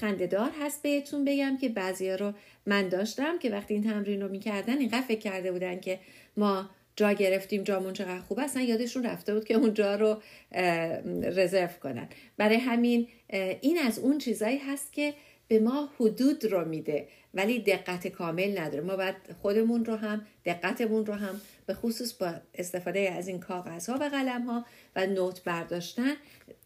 خندهدار 0.00 0.50
هست 0.60 0.82
بهتون 0.82 1.24
بگم 1.24 1.58
که 1.60 1.68
بعضیا 1.68 2.16
رو 2.16 2.32
من 2.66 2.88
داشتم 2.88 3.38
که 3.38 3.50
وقتی 3.50 3.74
این 3.74 3.82
تمرین 3.82 4.22
رو 4.22 4.28
می‌کردن 4.28 4.78
اینقدر 4.78 5.00
فکر 5.00 5.20
کرده 5.20 5.52
بودن 5.52 5.80
که 5.80 5.98
ما 6.36 6.70
جا 6.96 7.12
گرفتیم 7.12 7.62
جامون 7.62 7.92
چقدر 7.92 8.20
خوب 8.20 8.38
اصلا 8.38 8.62
یادشون 8.62 9.06
رفته 9.06 9.34
بود 9.34 9.44
که 9.44 9.54
اون 9.54 9.74
جا 9.74 9.94
رو 9.94 10.22
رزرو 11.22 11.68
کنن. 11.82 12.08
برای 12.36 12.56
همین 12.56 13.08
این 13.60 13.78
از 13.78 13.98
اون 13.98 14.18
چیزایی 14.18 14.58
هست 14.58 14.92
که 14.92 15.14
به 15.48 15.60
ما 15.60 15.88
حدود 16.00 16.44
رو 16.44 16.68
میده 16.68 17.08
ولی 17.34 17.58
دقت 17.58 18.08
کامل 18.08 18.58
نداره. 18.58 18.84
ما 18.84 18.96
باید 18.96 19.14
خودمون 19.42 19.84
رو 19.84 19.96
هم 19.96 20.26
دقتمون 20.44 21.06
رو 21.06 21.14
هم 21.14 21.40
به 21.66 21.74
خصوص 21.74 22.12
با 22.12 22.34
استفاده 22.54 23.00
از 23.00 23.28
این 23.28 23.40
کاغذها 23.40 23.94
و 24.00 24.08
قلم 24.08 24.42
ها 24.42 24.66
و 24.96 25.06
نوت 25.06 25.44
برداشتن 25.44 26.12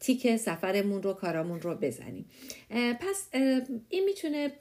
تیک 0.00 0.36
سفرمون 0.36 1.02
رو 1.02 1.12
کارامون 1.12 1.60
رو 1.60 1.74
بزنیم. 1.74 2.30
پس 3.00 3.28
این 3.88 4.04
می‌تونه 4.04 4.52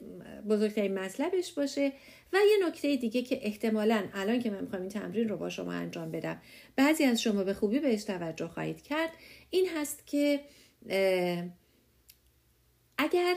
بزرگترین 0.49 0.99
مطلبش 0.99 1.53
باشه. 1.53 1.93
و 2.33 2.37
یه 2.37 2.67
نکته 2.67 2.95
دیگه 2.95 3.21
که 3.21 3.39
احتمالا 3.41 4.03
الان 4.13 4.39
که 4.39 4.51
من 4.51 4.61
می‌خوام 4.61 4.81
این 4.81 4.91
تمرین 4.91 5.29
رو 5.29 5.37
با 5.37 5.49
شما 5.49 5.71
انجام 5.71 6.11
بدم 6.11 6.41
بعضی 6.75 7.03
از 7.03 7.21
شما 7.21 7.43
به 7.43 7.53
خوبی 7.53 7.79
بهش 7.79 8.03
توجه 8.03 8.47
خواهید 8.47 8.81
کرد 8.81 9.09
این 9.49 9.67
هست 9.75 10.07
که 10.07 10.39
اگر 12.97 13.35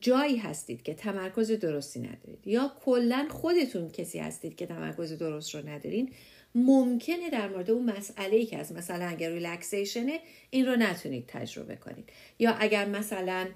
جایی 0.00 0.36
هستید 0.36 0.82
که 0.82 0.94
تمرکز 0.94 1.50
درستی 1.50 2.00
ندارید 2.00 2.46
یا 2.46 2.72
کلا 2.84 3.26
خودتون 3.30 3.90
کسی 3.90 4.18
هستید 4.18 4.56
که 4.56 4.66
تمرکز 4.66 5.12
درست 5.12 5.54
رو 5.54 5.68
ندارین 5.68 6.12
ممکنه 6.54 7.30
در 7.30 7.48
مورد 7.48 7.70
اون 7.70 7.90
مسئله 7.90 8.36
ای 8.36 8.46
که 8.46 8.58
از 8.58 8.72
مثلا 8.72 9.04
اگر 9.04 9.30
ریلکسیشنه 9.30 10.20
این 10.50 10.66
رو 10.66 10.76
نتونید 10.76 11.24
تجربه 11.26 11.76
کنید. 11.76 12.10
یا 12.38 12.52
اگر 12.52 12.84
مثلا 12.84 13.48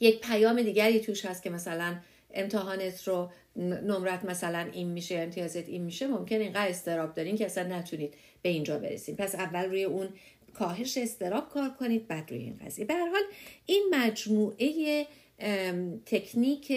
یک 0.00 0.20
پیام 0.20 0.62
دیگری 0.62 1.00
توش 1.00 1.24
هست 1.24 1.42
که 1.42 1.50
مثلا 1.50 1.96
امتحانت 2.34 3.08
رو 3.08 3.30
نمرت 3.56 4.24
مثلا 4.24 4.68
این 4.72 4.88
میشه 4.88 5.14
امتیازت 5.14 5.68
این 5.68 5.82
میشه 5.82 6.06
ممکن 6.06 6.36
اینقدر 6.36 6.68
استراب 6.68 7.14
دارین 7.14 7.36
که 7.36 7.46
اصلا 7.46 7.78
نتونید 7.78 8.14
به 8.42 8.48
اینجا 8.48 8.78
برسید 8.78 9.16
پس 9.16 9.34
اول 9.34 9.64
روی 9.64 9.84
اون 9.84 10.08
کاهش 10.58 10.98
استراب 10.98 11.48
کار 11.48 11.70
کنید 11.70 12.08
بعد 12.08 12.30
روی 12.30 12.40
این 12.40 12.60
قضیه. 12.66 12.84
به 12.84 12.94
هر 12.94 13.08
حال 13.08 13.22
این 13.66 13.84
مجموعه 13.90 15.06
تکنیک 16.06 16.72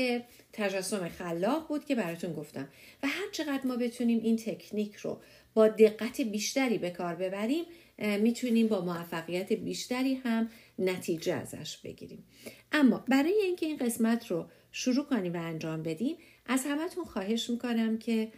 تجسم 0.54 1.10
خلاق 1.10 1.68
بود 1.68 1.86
که 1.86 1.96
براتون 1.96 2.34
گفتم. 2.34 2.68
و 3.04 3.08
هر 3.08 3.32
چقدر 3.32 3.66
ما 3.66 3.76
بتونیم 3.76 4.20
این 4.24 4.36
تکنیک 4.36 4.96
رو 4.96 5.22
با 5.54 5.68
دقت 5.68 6.22
بیشتری 6.22 6.78
به 6.78 6.90
کار 6.90 7.16
ببریم 7.16 7.66
می‌تونیم 7.98 8.68
با 8.68 8.86
موفقیت 8.86 9.54
بیشتری 9.54 10.16
هم 10.16 10.50
نتیجه 10.80 11.34
ازش 11.34 11.78
بگیریم. 11.78 12.24
اما 12.72 13.06
برای 13.08 13.42
اینکه 13.44 13.66
این 13.66 13.78
قسمت 13.78 14.28
رو 14.28 14.46
شروع 14.72 15.06
کنیم 15.06 15.34
و 15.34 15.38
انجام 15.38 15.84
بدیم 15.84 16.16
از 16.46 16.66
همتون 16.66 17.06
خواهش 17.06 17.50
می‌کنم 17.50 17.98
که 17.98 18.32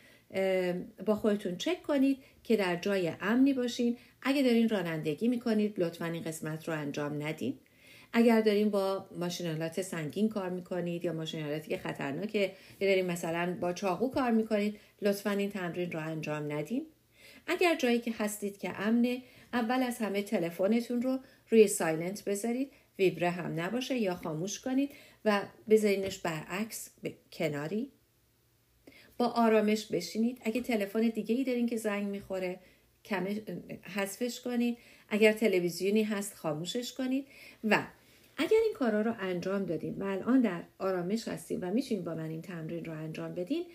با 1.06 1.16
خودتون 1.16 1.58
چک 1.58 1.84
کنید 1.84 2.18
که 2.44 2.56
در 2.56 2.76
جای 2.76 3.12
امنی 3.22 3.54
باشین. 3.54 3.98
اگه 4.22 4.42
دارین 4.42 4.70
رانندگی 4.70 5.28
می‌کنید 5.28 5.80
لطفا 5.80 6.06
این 6.06 6.24
قسمت 6.24 6.68
رو 6.68 6.74
انجام 6.74 7.24
ندین. 7.24 7.60
اگر 8.14 8.42
دارین 8.42 8.70
با 8.70 9.06
ماشینالات 9.20 9.82
سنگین 9.82 10.30
کار 10.30 10.50
می‌کنید 10.50 11.06
یا 11.06 11.14
ماشینالاتی 11.14 11.70
که 11.70 11.78
خطرناکه 11.78 12.52
یا 12.80 12.88
دارین 12.88 13.06
مثلا 13.06 13.58
با 13.62 13.74
چاقو 13.74 14.10
کار 14.10 14.32
می‌کنید 14.32 14.80
لطفا 15.02 15.30
این 15.30 15.50
تمرین 15.50 15.92
رو 15.92 16.00
انجام 16.00 16.52
ندین. 16.52 16.86
اگر 17.48 17.76
جایی 17.76 18.00
که 18.00 18.12
هستید 18.18 18.58
که 18.58 18.80
امنه 18.80 19.22
اول 19.54 19.84
از 19.84 19.98
همه 19.98 20.22
تلفنتون 20.22 21.02
رو 21.02 21.20
روی 21.50 21.68
سایلنت 21.68 22.24
بذارید 22.24 22.72
ویبره 23.00 23.30
هم 23.30 23.60
نباشه 23.60 23.98
یا 23.98 24.16
خاموش 24.16 24.60
کنید 24.60 24.92
و 25.26 25.42
بذارینش 25.70 26.18
برعکس 26.18 26.90
به 27.02 27.14
کناری. 27.34 27.92
با 29.18 29.28
آرامش 29.28 29.86
بشینید. 29.86 30.42
اگه 30.44 30.62
تلفن 30.62 31.02
دیگه 31.02 31.36
ای 31.36 31.44
دارین 31.44 31.68
که 31.68 31.78
زنگ 31.78 32.08
می‌خوره 32.08 32.60
حذفش 33.96 34.42
کنید 34.42 34.78
اگر 35.10 35.34
تلویزیونی 35.34 36.04
هست 36.04 36.36
خاموشش 36.36 36.94
کنید 36.94 37.28
و 37.64 37.88
اگر 38.38 38.58
این 38.64 38.74
کارا 38.76 39.02
رو 39.02 39.14
انجام 39.20 39.66
دادیم 39.66 40.00
و 40.00 40.04
الان 40.04 40.42
در 40.42 40.64
آرامش 40.80 41.28
هستیم 41.28 41.60
و 41.62 41.72
می‌تونید 41.72 42.04
با 42.04 42.16
من 42.16 42.30
این 42.30 42.42
تمرین 42.42 42.86
رو 42.86 42.94
انجام 42.94 43.36
بدین 43.36 43.66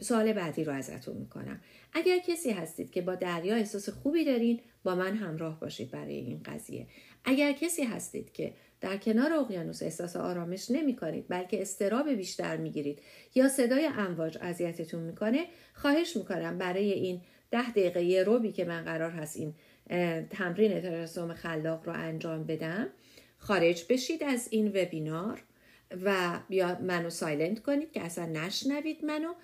سوال 0.00 0.32
بعدی 0.32 0.64
رو 0.64 0.72
ازتون 0.72 1.16
می‌کنم. 1.16 1.60
اگر 1.92 2.18
کسی 2.18 2.50
هستید 2.50 2.90
که 2.90 3.02
با 3.02 3.14
دریا 3.14 3.54
احساس 3.54 3.88
خوبی 3.88 4.24
دارین 4.24 4.60
با 4.84 4.94
من 4.94 5.16
همراه 5.16 5.60
باشید 5.60 5.90
برای 5.90 6.14
این 6.14 6.42
قضیه. 6.44 6.86
اگر 7.24 7.52
کسی 7.52 7.82
هستید 7.82 8.32
که 8.32 8.54
در 8.80 8.96
کنار 8.96 9.32
اقیانوس 9.32 9.82
احساس 9.82 10.16
آرامش 10.16 10.70
نمی 10.70 10.96
کنید 10.96 11.24
بلکه 11.28 11.62
استراب 11.62 12.10
بیشتر 12.10 12.56
می 12.56 12.70
گیرید 12.70 12.98
یا 13.34 13.48
صدای 13.48 13.86
امواج 13.86 14.38
اذیتتون 14.40 15.02
می‌کنه 15.02 15.46
خواهش 15.74 16.16
می‌کنم 16.16 16.58
برای 16.58 16.92
این 16.92 17.20
ده 17.52 17.70
دقیقه 17.70 18.02
یه 18.02 18.22
روبی 18.22 18.52
که 18.52 18.64
من 18.64 18.84
قرار 18.84 19.10
هست 19.10 19.36
این 19.36 19.54
تمرین 20.30 20.80
تجسم 20.80 21.34
خلاق 21.34 21.86
رو 21.86 21.92
انجام 21.92 22.44
بدم 22.44 22.88
خارج 23.38 23.84
بشید 23.88 24.24
از 24.24 24.48
این 24.50 24.68
وبینار 24.68 25.42
و 26.04 26.38
یا 26.50 26.78
منو 26.80 27.10
سایلنت 27.10 27.62
کنید 27.62 27.92
که 27.92 28.02
اصلا 28.02 28.26
نشنوید 28.26 29.04
منو 29.04 29.34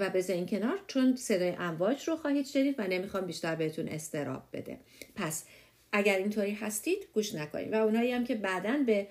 و 0.00 0.10
بذارین 0.10 0.46
کنار 0.46 0.78
چون 0.86 1.16
صدای 1.16 1.50
امواج 1.58 2.08
رو 2.08 2.16
خواهید 2.16 2.46
شنید 2.46 2.74
و 2.78 2.86
نمی‌خوام 2.86 3.26
بیشتر 3.26 3.54
بهتون 3.54 3.88
استراب 3.88 4.42
بده. 4.52 4.78
پس 5.16 5.46
اگر 5.92 6.16
اینطوری 6.16 6.52
هستید 6.52 7.08
گوش 7.14 7.34
نکنید. 7.34 7.72
و 7.72 7.76
اونایی 7.76 8.12
هم 8.12 8.24
که 8.24 8.34
بعدا 8.34 8.78
به 8.86 9.06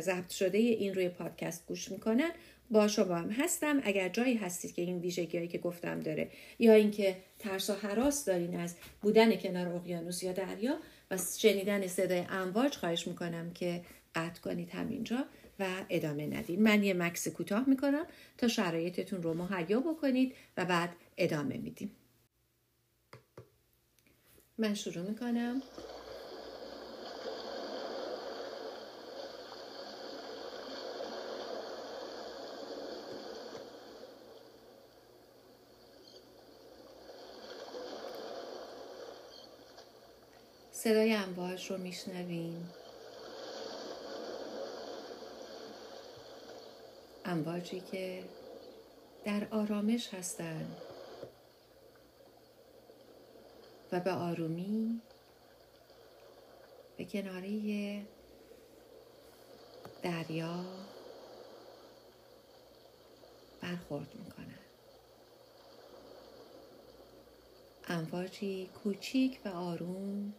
ضبط 0.00 0.30
شده 0.30 0.58
این 0.58 0.94
روی 0.94 1.08
پادکست 1.08 1.66
گوش 1.66 1.90
می‌کنن 1.90 2.30
با 2.70 2.88
شما 2.88 3.16
هم 3.16 3.30
هستم. 3.30 3.80
اگر 3.84 4.08
جایی 4.08 4.36
هستید 4.36 4.74
که 4.74 4.82
این 4.82 4.98
ویژگی 4.98 5.48
که 5.48 5.58
گفتم 5.58 6.00
داره 6.00 6.30
یا 6.58 6.72
اینکه 6.72 7.16
ترس 7.38 7.70
و 7.70 7.72
حراس 7.72 8.24
دارین 8.24 8.60
از 8.60 8.74
بودن 9.02 9.36
کنار 9.36 9.68
اقیانوس 9.68 10.22
یا 10.22 10.32
دریا 10.32 10.76
و 11.10 11.18
شنیدن 11.38 11.86
صدای 11.86 12.24
امواج 12.30 12.76
خواهش 12.76 13.06
می‌کنم 13.06 13.52
که 13.52 13.84
قطع 14.14 14.40
کنید 14.40 14.70
همینجا 14.70 15.24
و 15.58 15.66
ادامه 15.88 16.26
ندید 16.26 16.60
من 16.60 16.82
یه 16.84 16.94
مکس 16.94 17.28
کوتاه 17.28 17.68
می‌کنم 17.68 18.06
تا 18.38 18.48
شرایطتون 18.48 19.22
رو 19.22 19.34
مهیا 19.34 19.80
بکنید 19.80 20.34
و 20.56 20.64
بعد 20.64 20.90
ادامه 21.16 21.56
میدیم. 21.56 21.90
من 24.58 24.74
شروع 24.74 25.08
می‌کنم. 25.08 25.62
صدای 40.82 41.14
امواج 41.14 41.70
رو 41.70 41.78
میشنویم. 41.78 42.74
امواجی 47.24 47.80
که 47.80 48.24
در 49.24 49.48
آرامش 49.50 50.14
هستند 50.14 50.76
و 53.92 54.00
به 54.00 54.12
آرومی 54.12 55.00
به 56.96 57.04
کناره 57.04 58.06
دریا 60.02 60.64
برخورد 63.60 64.14
می‌کنن. 64.14 64.58
امواجی 67.88 68.70
کوچیک 68.84 69.40
و 69.44 69.48
آروم 69.48 70.34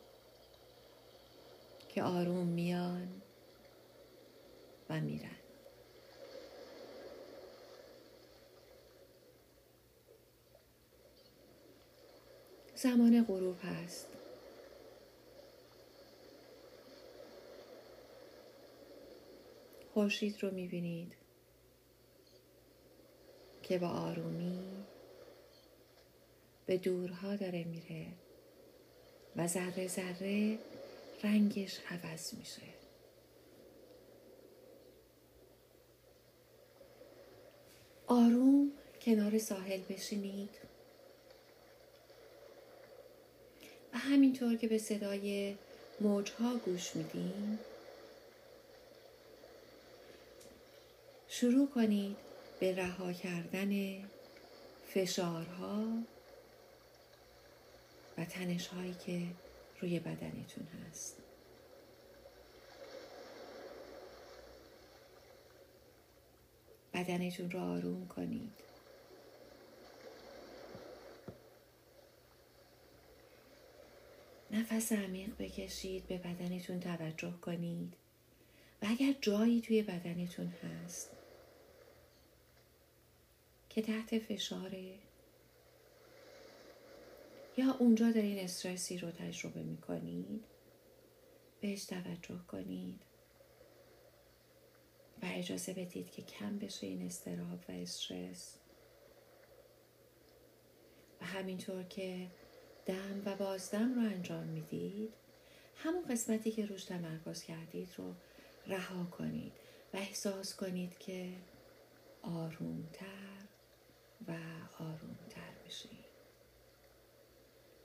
که 1.93 2.03
آروم 2.03 2.47
میان 2.47 3.21
و 4.89 4.99
میرن. 4.99 5.29
زمان 12.75 13.23
غروب 13.23 13.57
هست. 13.63 14.07
خورشید 19.93 20.43
رو 20.43 20.51
می‌بینید 20.51 21.15
که 23.63 23.79
با 23.79 23.87
آرومی 23.87 24.85
به 26.65 26.77
دورها 26.77 27.35
داره 27.35 27.63
میره 27.63 28.07
و 29.35 29.47
ذره 29.47 29.87
ذره 29.87 30.59
رنگش 31.23 31.79
عوض 31.89 32.33
میشه. 32.33 32.61
آروم 38.07 38.71
کنار 39.01 39.37
ساحل 39.37 39.81
بشینید. 39.81 40.49
و 43.93 43.97
همینطور 43.97 44.55
که 44.55 44.67
به 44.67 44.77
صدای 44.77 45.55
موجها 45.99 46.55
گوش 46.55 46.95
میدین 46.95 47.59
شروع 51.27 51.67
کنید 51.67 52.17
به 52.59 52.75
رها 52.75 53.13
کردن 53.13 54.03
فشارها 54.93 55.85
و 58.17 58.25
تنشهایی 58.25 58.95
که 59.05 59.21
روی 59.81 59.99
بدنتون 59.99 60.67
هست. 60.67 61.17
بدنتون 66.93 67.51
رو 67.51 67.59
آروم 67.59 68.07
کنید. 68.07 68.51
نفس 74.51 74.91
عمیق 74.91 75.37
بکشید 75.39 76.07
به 76.07 76.17
بدنتون 76.17 76.79
توجه 76.79 77.33
کنید. 77.41 77.93
و 78.81 78.85
اگر 78.89 79.13
جایی 79.21 79.61
توی 79.61 79.83
بدنتون 79.83 80.47
هست 80.47 81.09
که 83.69 83.81
تحت 83.81 84.19
فشاره 84.19 84.93
یا 87.57 87.75
اونجا 87.79 88.11
دارین 88.11 88.39
استرسی 88.39 88.97
رو 88.97 89.11
تجربه 89.11 89.63
می‌کنید؟ 89.63 90.43
بهش 91.61 91.85
توجه 91.85 92.39
کنید. 92.47 93.01
و 95.21 95.25
اجازه 95.33 95.73
بدید 95.73 96.11
که 96.11 96.21
کم 96.21 96.59
بشه 96.59 96.87
این 96.87 97.05
استراب 97.05 97.59
و 97.69 97.71
استرس. 97.71 98.57
و 101.21 101.25
همینطور 101.25 101.83
که 101.83 102.27
دم 102.85 103.21
و 103.25 103.35
بازدم 103.35 103.93
رو 103.95 104.01
انجام 104.01 104.43
می‌دید 104.43 105.13
همون 105.75 106.05
قسمتی 106.05 106.51
که 106.51 106.65
روش 106.65 106.83
تمرکز 106.83 107.43
کردید 107.43 107.89
رو 107.97 108.13
رها 108.67 109.03
کنید 109.03 109.53
و 109.93 109.97
احساس 109.97 110.55
کنید 110.55 110.97
که 110.97 111.33
آرومتر 112.21 113.45
و 114.27 114.31
آرومتر 114.79 115.53
میشید 115.65 116.00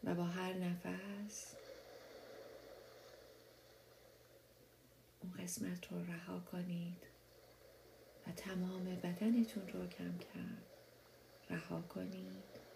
و 0.06 0.14
با 0.14 0.24
هر 0.24 0.52
نفس 0.52 1.54
اون 5.20 5.32
قسمت 5.32 5.92
رو 5.92 6.04
رها 6.04 6.40
کنید 6.40 7.06
و 8.26 8.32
تمام 8.32 8.84
بدنتون 8.84 9.68
رو 9.68 9.86
کم 9.86 10.18
کم 10.18 10.56
رها 11.50 11.82
کنید. 11.82 12.66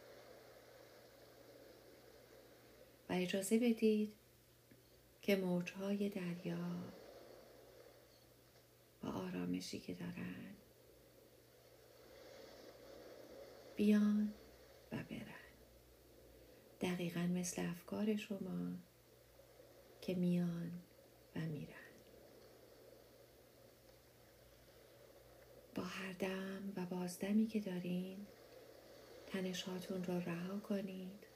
و 3.09 3.13
اجازه 3.13 3.59
بدید 3.59 4.13
که 5.23 5.37
موجهای 5.37 6.09
دریا 6.09 6.93
با 9.03 9.11
آرامشی 9.11 9.81
که 9.81 9.95
دارن 9.95 10.55
بیان 13.77 14.35
و 14.93 14.97
برن. 14.97 15.40
دقیقا 16.81 17.21
مثل 17.21 17.67
افکار 17.71 18.17
شما 18.17 18.73
که 20.01 20.15
میان 20.15 20.73
و 21.37 21.41
میرن. 21.41 21.75
با 25.75 25.83
هر 25.83 26.13
دم 26.13 26.73
و 26.77 26.87
بازدمی 26.87 27.47
که 27.47 27.61
دارین 27.61 28.27
تنشهاتون 29.27 30.05
رو 30.05 30.15
رها 30.15 30.59
کنید. 30.59 31.27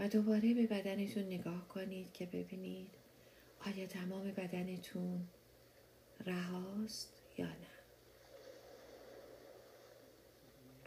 و 0.00 0.08
دوباره 0.08 0.54
به 0.54 0.66
بدنتون 0.66 1.22
نگاه 1.22 1.68
کنید 1.68 2.12
که 2.12 2.26
ببینید 2.26 2.90
آیا 3.66 3.86
تمام 3.86 4.32
بدنتون 4.32 5.28
رهاست 6.26 7.22
یا 7.38 7.46
نه. 7.46 7.73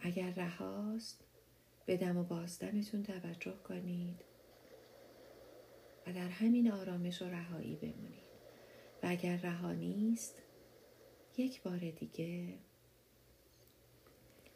اگر 0.08 0.30
رهاست 0.30 1.24
به 1.86 1.96
دم 1.96 2.16
و 2.16 2.24
بازدمتون 2.24 3.02
توجه 3.02 3.56
کنید 3.64 4.24
و 6.06 6.12
در 6.12 6.28
همین 6.28 6.72
آرامش 6.72 7.22
و 7.22 7.24
رهایی 7.24 7.76
بمونید. 7.76 8.28
و 9.02 9.06
اگر 9.06 9.36
رها 9.36 9.72
نیست 9.72 10.34
یک 11.36 11.62
بار 11.62 11.78
دیگه 11.78 12.54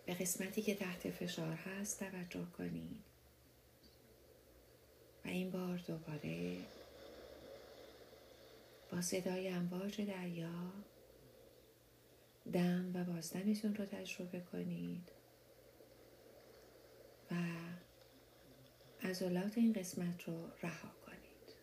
به 0.06 0.14
قسمتی 0.14 0.62
که 0.62 0.74
تحت 0.74 1.10
فشار 1.10 1.54
هست 1.54 2.00
توجه 2.00 2.46
کنید. 2.58 3.04
و 5.24 5.28
این 5.28 5.50
بار 5.50 5.78
دوباره 5.86 6.56
با 8.92 9.00
صدای 9.00 9.48
امواج 9.48 10.00
دریا 10.00 10.72
دم 12.52 12.90
و 12.94 13.04
بازدمتون 13.04 13.74
رو 13.74 13.84
تجربه 13.84 14.40
کنید. 14.40 15.12
و 17.32 17.34
عضلات 19.06 19.58
این 19.58 19.72
قسمت 19.72 20.28
رو 20.28 20.34
رها 20.62 20.88
کنید. 21.06 21.56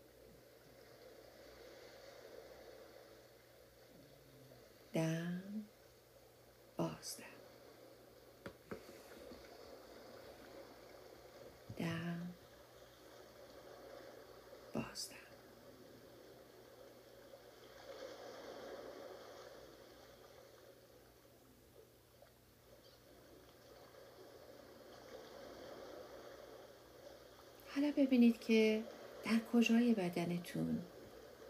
دم 4.94 5.66
باز 6.78 7.18
حالا 27.80 27.94
ببینید 27.98 28.40
که 28.40 28.84
در 29.26 29.40
کجای 29.54 29.94
بدنتون 29.94 30.80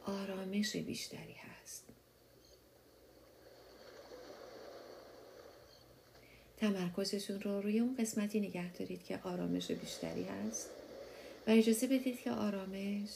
آرامش 0.05 0.75
بیشتری 0.75 1.33
هست. 1.33 1.85
تمرکزتون 6.57 7.41
رو 7.41 7.61
روی 7.61 7.79
اون 7.79 7.95
قسمتی 7.99 8.39
نگه 8.39 8.73
دارید 8.73 9.03
که 9.03 9.19
آرامش 9.23 9.71
بیشتری 9.71 10.23
هست 10.23 10.69
و 11.47 11.51
اجازه 11.51 11.87
بدید 11.87 12.19
که 12.19 12.31
آرامش 12.31 13.09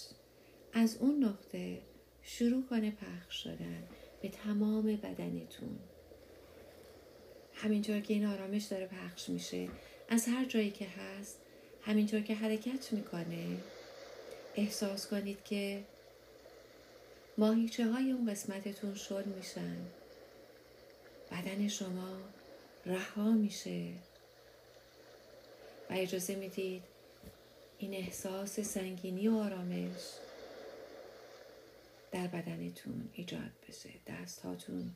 از 0.73 0.97
اون 0.97 1.23
نقطه 1.23 1.81
شروع 2.23 2.63
کنه 2.69 2.91
پخش 2.91 3.43
شدن 3.43 3.83
به 4.21 4.29
تمام 4.29 4.85
بدنتون. 4.85 5.79
همینطور 7.53 7.99
که 7.99 8.13
این 8.13 8.25
آرامش 8.25 8.63
داره 8.63 8.87
پخش 8.87 9.29
میشه 9.29 9.69
از 10.09 10.27
هر 10.27 10.45
جایی 10.45 10.71
که 10.71 10.85
هست 10.85 11.42
همینطور 11.85 12.21
که 12.21 12.35
حرکت 12.35 12.93
می‌کنه. 12.93 13.57
احساس 14.55 15.07
کنید 15.07 15.43
که 15.43 15.83
ماهیچه 17.37 17.87
های 17.87 18.11
اون 18.11 18.31
قسمتتون 18.31 18.95
شل 18.95 19.23
میشن. 19.23 19.77
بدن 21.31 21.67
شما 21.67 22.17
رها 22.85 23.31
میشه. 23.31 23.87
و 25.89 25.93
اجازه 25.93 26.35
می‌دید 26.35 26.83
این 27.77 27.93
احساس 27.93 28.59
سنگینی 28.59 29.27
و 29.27 29.35
آرامش 29.35 30.01
در 32.11 32.27
بدنتون 32.27 33.09
ایجاد 33.13 33.51
بشه. 33.69 33.89
دست 34.07 34.39
هاتون 34.39 34.91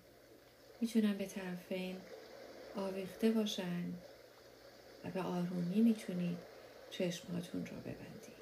می‌تونن 0.81 1.17
به 1.17 1.25
طرفین 1.25 1.97
آویخته 2.75 3.31
باشن 3.31 3.93
و 5.05 5.09
به 5.09 5.21
آرومی 5.21 5.81
می‌تونید 5.81 6.37
چشمهاتون 6.91 7.65
رو 7.65 7.77
ببندید 7.77 8.37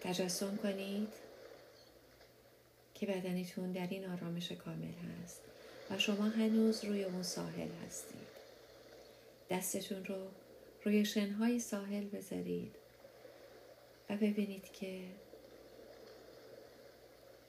تجسم 0.00 0.56
کنید 0.56 1.12
که 2.94 3.06
بدنتون 3.06 3.72
در 3.72 3.86
این 3.90 4.10
آرامش 4.10 4.52
کامل 4.52 4.92
هست 5.24 5.40
و 5.90 5.98
شما 5.98 6.24
هنوز 6.24 6.84
روی 6.84 7.04
اون 7.04 7.22
ساحل 7.22 7.68
هستید. 7.86 8.34
دستتون 9.50 10.04
رو 10.04 10.26
روی 10.84 11.04
شنهای 11.04 11.60
ساحل 11.60 12.04
بذارید 12.04 12.74
و 14.10 14.16
ببینید 14.16 14.72
که 14.72 15.00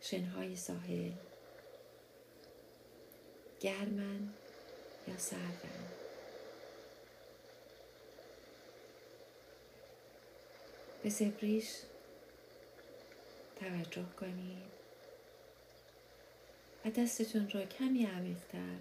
شنهای 0.02 0.56
ساحل 0.56 1.12
گرمن 3.60 4.30
یا 5.08 5.18
سردن. 5.18 5.95
به 11.06 11.12
زبریش 11.12 11.68
توجه 13.56 14.06
کنید. 14.20 14.76
و 16.86 16.90
دستتون 16.90 17.50
رو 17.50 17.66
کمی 17.66 18.06
عمیقتر 18.06 18.76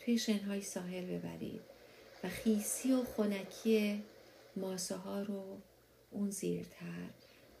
توی 0.00 0.18
شنهای 0.18 0.62
ساحل 0.62 1.18
ببرید 1.18 1.60
و 2.24 2.28
خیسی 2.28 2.92
و 2.92 3.04
خونکی 3.04 4.02
ماسه 4.56 4.96
ها 4.96 5.22
رو 5.22 5.58
اون 6.10 6.30
زیرتر 6.30 7.08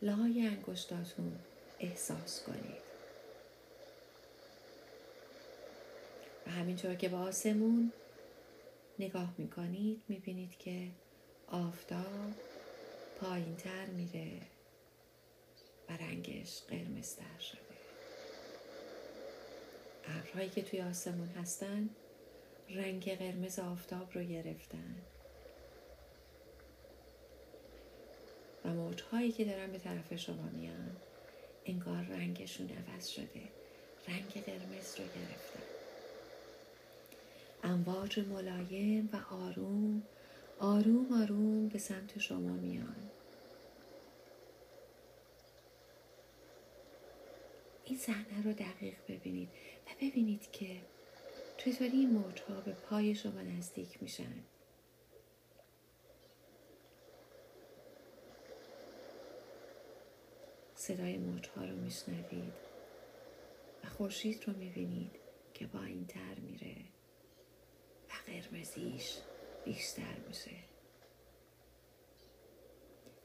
لای 0.02 0.46
انگشتاتون 0.46 1.38
احساس 1.80 2.42
کنید. 2.42 2.84
و 6.46 6.50
همینطور 6.50 6.94
که 6.94 7.08
به 7.08 7.16
آسمون 7.16 7.92
نگاه 8.98 9.34
می‌کنید 9.38 10.02
می‌بینید 10.08 10.58
که 10.58 10.88
آفتاب 11.48 12.53
پایین 13.20 13.56
تر 13.56 13.86
میره. 13.86 14.40
و 15.88 15.92
رنگش 15.92 16.62
قرمزتر 16.68 17.38
شده. 17.40 17.58
ابرهایی 20.04 20.48
که 20.50 20.62
توی 20.62 20.80
آسمون 20.80 21.28
هستن 21.28 21.88
رنگ 22.70 23.18
قرمز 23.18 23.58
آفتاب 23.58 24.12
رو 24.14 24.22
گرفتن. 24.22 24.96
و 28.64 28.68
موجهایی 28.68 29.32
که 29.32 29.44
دارن 29.44 29.72
به 29.72 29.78
طرف 29.78 30.14
شما 30.16 30.48
میان 30.52 30.96
انگار 31.66 32.02
رنگشون 32.02 32.68
عوض 32.68 33.08
شده. 33.08 33.42
رنگ 34.08 34.44
قرمز 34.44 35.00
رو 35.00 35.04
گرفتن. 35.04 35.62
امواج 37.64 38.18
ملایم 38.18 39.10
و 39.12 39.34
آروم 39.34 40.02
آروم 40.58 41.22
آروم 41.22 41.68
به 41.68 41.78
سمت 41.78 42.18
شما 42.18 42.52
میان. 42.52 43.10
این 47.84 47.98
صحنه 47.98 48.42
رو 48.44 48.52
دقیق 48.52 48.94
ببینید 49.08 49.48
و 49.86 49.90
ببینید 50.02 50.50
که 50.50 50.80
چطوری 51.56 51.90
این 51.90 52.10
موجها 52.10 52.60
به 52.60 52.72
پای 52.72 53.14
شما 53.14 53.42
نزدیک 53.42 54.02
میشن. 54.02 54.44
صدای 60.74 61.18
موجها 61.18 61.64
رو 61.64 61.76
میشنوید 61.76 62.52
و 63.84 63.88
خورشید 63.88 64.44
رو 64.48 64.56
می‌بینید 64.56 65.16
که 65.54 65.66
با 65.66 65.82
این 65.82 66.06
تر 66.06 66.34
میره 66.38 66.76
و 68.08 68.12
قرمزیش 68.26 69.16
بیشتر 69.64 70.16
میشه. 70.28 70.50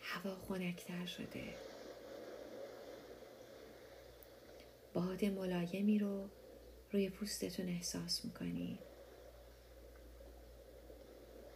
هوا 0.01 0.35
خنکتر 0.35 1.05
شده. 1.05 1.55
باد 4.93 5.25
ملایمی 5.25 5.99
رو 5.99 6.29
روی 6.91 7.09
پوستتون 7.09 7.69
احساس 7.69 8.25
می‌کنی. 8.25 8.79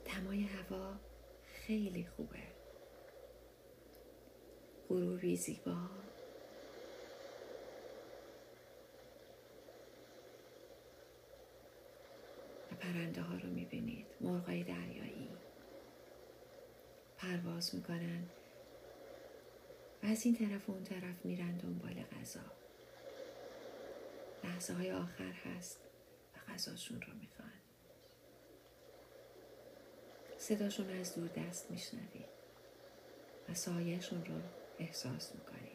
دمای 0.05 0.43
هوا 0.43 0.95
خیلی 1.45 2.05
خوبه. 2.05 2.43
غروبی 4.89 5.35
زیبا 5.35 5.89
و 12.71 12.72
پرنده 12.83 13.21
ها 13.21 13.35
رو 13.35 13.49
می‌بینید. 13.49 14.05
مرغای 14.21 14.63
دریایی. 14.63 15.29
پرواز 17.17 17.75
می‌کنن. 17.75 18.23
و 20.03 20.05
از 20.05 20.25
این 20.25 20.35
طرف 20.35 20.69
و 20.69 20.71
اون 20.71 20.83
طرف 20.83 21.25
میرن 21.25 21.57
دنبال 21.57 22.03
غذا. 22.03 22.39
لحظه 24.43 24.73
های 24.73 24.91
آخر 24.91 25.31
هست 25.31 25.79
و 26.35 26.51
غذاشون 26.51 27.01
رو 27.01 27.13
می‌خوان. 27.13 27.51
صداشون 30.37 30.89
از 30.89 31.15
دور 31.15 31.27
دست 31.27 31.71
میشنوید. 31.71 32.33
و 33.49 33.53
سایهشون 33.53 34.25
رو 34.25 34.41
احساس 34.79 35.35
می‌کنید. 35.35 35.72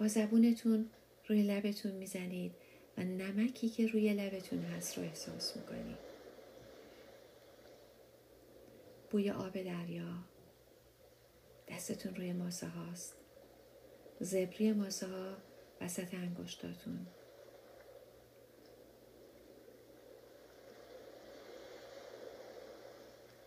با 0.00 0.08
زبونتون 0.08 0.90
روی 1.28 1.42
لبتون 1.42 1.92
می‌زنید 1.92 2.52
و 2.98 3.02
نمکی 3.02 3.68
که 3.68 3.86
روی 3.86 4.14
لبتون 4.14 4.62
هست 4.62 4.98
رو 4.98 5.04
احساس 5.04 5.56
می‌کنید. 5.56 6.14
بوی 9.10 9.30
آب 9.30 9.62
دریا 9.62 10.14
دستتون 11.68 12.14
روی 12.14 12.32
ماسه 12.32 12.66
هاست. 12.66 13.14
زبری 14.20 14.72
ماسه 14.72 15.06
ها 15.06 15.36
وسط 15.80 16.14
انگشتاتون. 16.14 17.06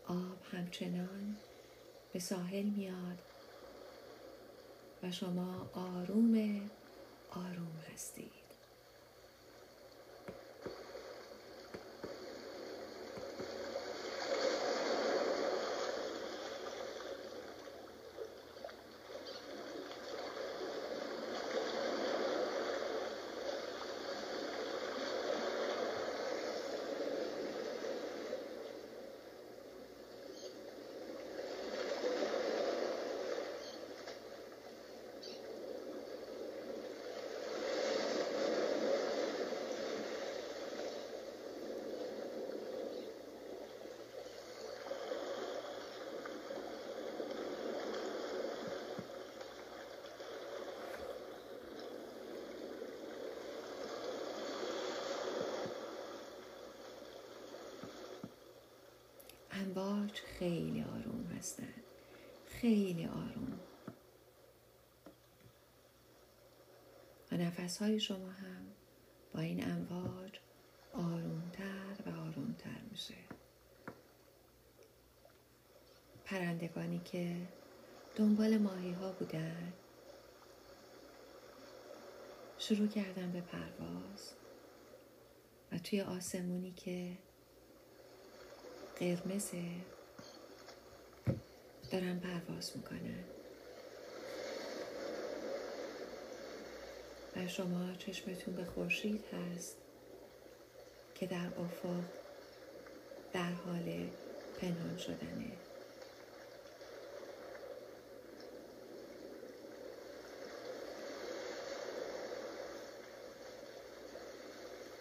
آب 0.07 0.38
همچنان 0.51 1.38
به 2.13 2.19
ساحل 2.19 2.63
میاد 2.63 3.17
و 5.03 5.12
شما 5.12 5.69
آروم 5.73 6.62
آروم 7.31 7.75
هستید. 7.93 8.46
امواج 59.61 60.11
خیلی 60.11 60.83
آروم 60.83 61.25
هستن. 61.37 61.73
خیلی 62.45 63.05
آروم. 63.05 63.59
و 67.31 67.35
نفس 67.35 67.77
های 67.77 67.99
شما 67.99 68.29
هم 68.29 68.67
با 69.33 69.39
این 69.39 69.71
امواج 69.71 70.39
آرومتر 70.93 71.95
و 72.05 72.09
آرومتر 72.09 72.81
میشه. 72.91 73.15
پرندگانی 76.25 77.01
که 77.05 77.35
دنبال 78.15 78.57
ماهی 78.57 78.93
ها 78.93 79.11
بودن 79.11 79.73
شروع 82.57 82.87
کردن 82.87 83.31
به 83.31 83.41
پرواز. 83.41 84.33
و 85.71 85.77
توی 85.77 86.01
آسمونی 86.01 86.71
که 86.71 87.17
قرمزه. 88.99 89.63
دارن 91.91 92.19
پرواز 92.19 92.71
می‌کنن. 92.75 93.23
و 97.36 97.47
شما 97.47 97.93
چشمتون 97.93 98.55
به 98.55 98.65
خورشید 98.65 99.23
هست 99.33 99.75
که 101.15 101.25
در 101.25 101.47
افق 101.47 102.03
در 103.33 103.51
حال 103.51 104.10
پنهان 104.62 104.97
شدنه. 104.97 105.51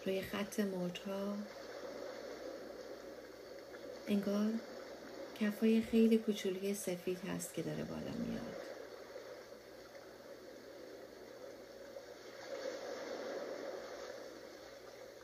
روی 0.07 0.23
خط 0.23 0.61
موجها 0.61 1.37
انگار 4.09 4.51
کفای 5.41 5.83
خیلی 5.83 6.19
کوچولی 6.19 6.75
سفید 6.75 7.19
هست 7.19 7.55
که 7.55 7.63
داره 7.63 7.85
بالا 7.85 8.13
میاد. 8.29 8.57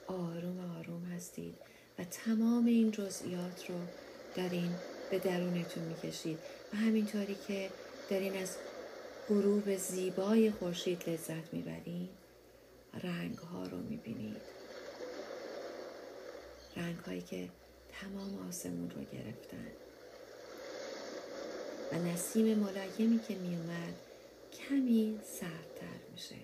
آروم 0.06 0.76
آروم 0.78 1.04
هستید 1.04 1.54
و 1.98 2.04
تمام 2.04 2.66
این 2.66 2.90
جزئیات 2.90 3.70
رو 3.70 3.76
دارین 4.34 4.74
به 5.10 5.18
درونتون 5.18 5.82
می‌کشید 5.84 6.38
و 6.72 6.76
همینطوری 6.76 7.36
که 7.48 7.70
دارین 8.10 8.36
از 8.36 8.56
غروب 9.28 9.76
زیبای 9.76 10.50
خورشید 10.50 11.08
لذت 11.08 11.54
می‌برین 11.54 12.08
رنگ 13.02 13.38
ها 13.38 13.66
رو 13.66 13.78
می‌بینید. 13.78 14.42
رنگ 16.76 16.98
هایی 16.98 17.22
که 17.22 17.48
تمام 18.00 18.48
آسمون 18.48 18.90
رو 18.90 19.04
گرفتن. 19.04 19.66
و 21.92 21.96
نسیم 21.96 22.58
ملایمی 22.58 23.20
که 23.28 23.34
میومد 23.34 23.94
کمی 24.52 25.20
سردتر 25.24 25.98
میشه. 26.12 26.34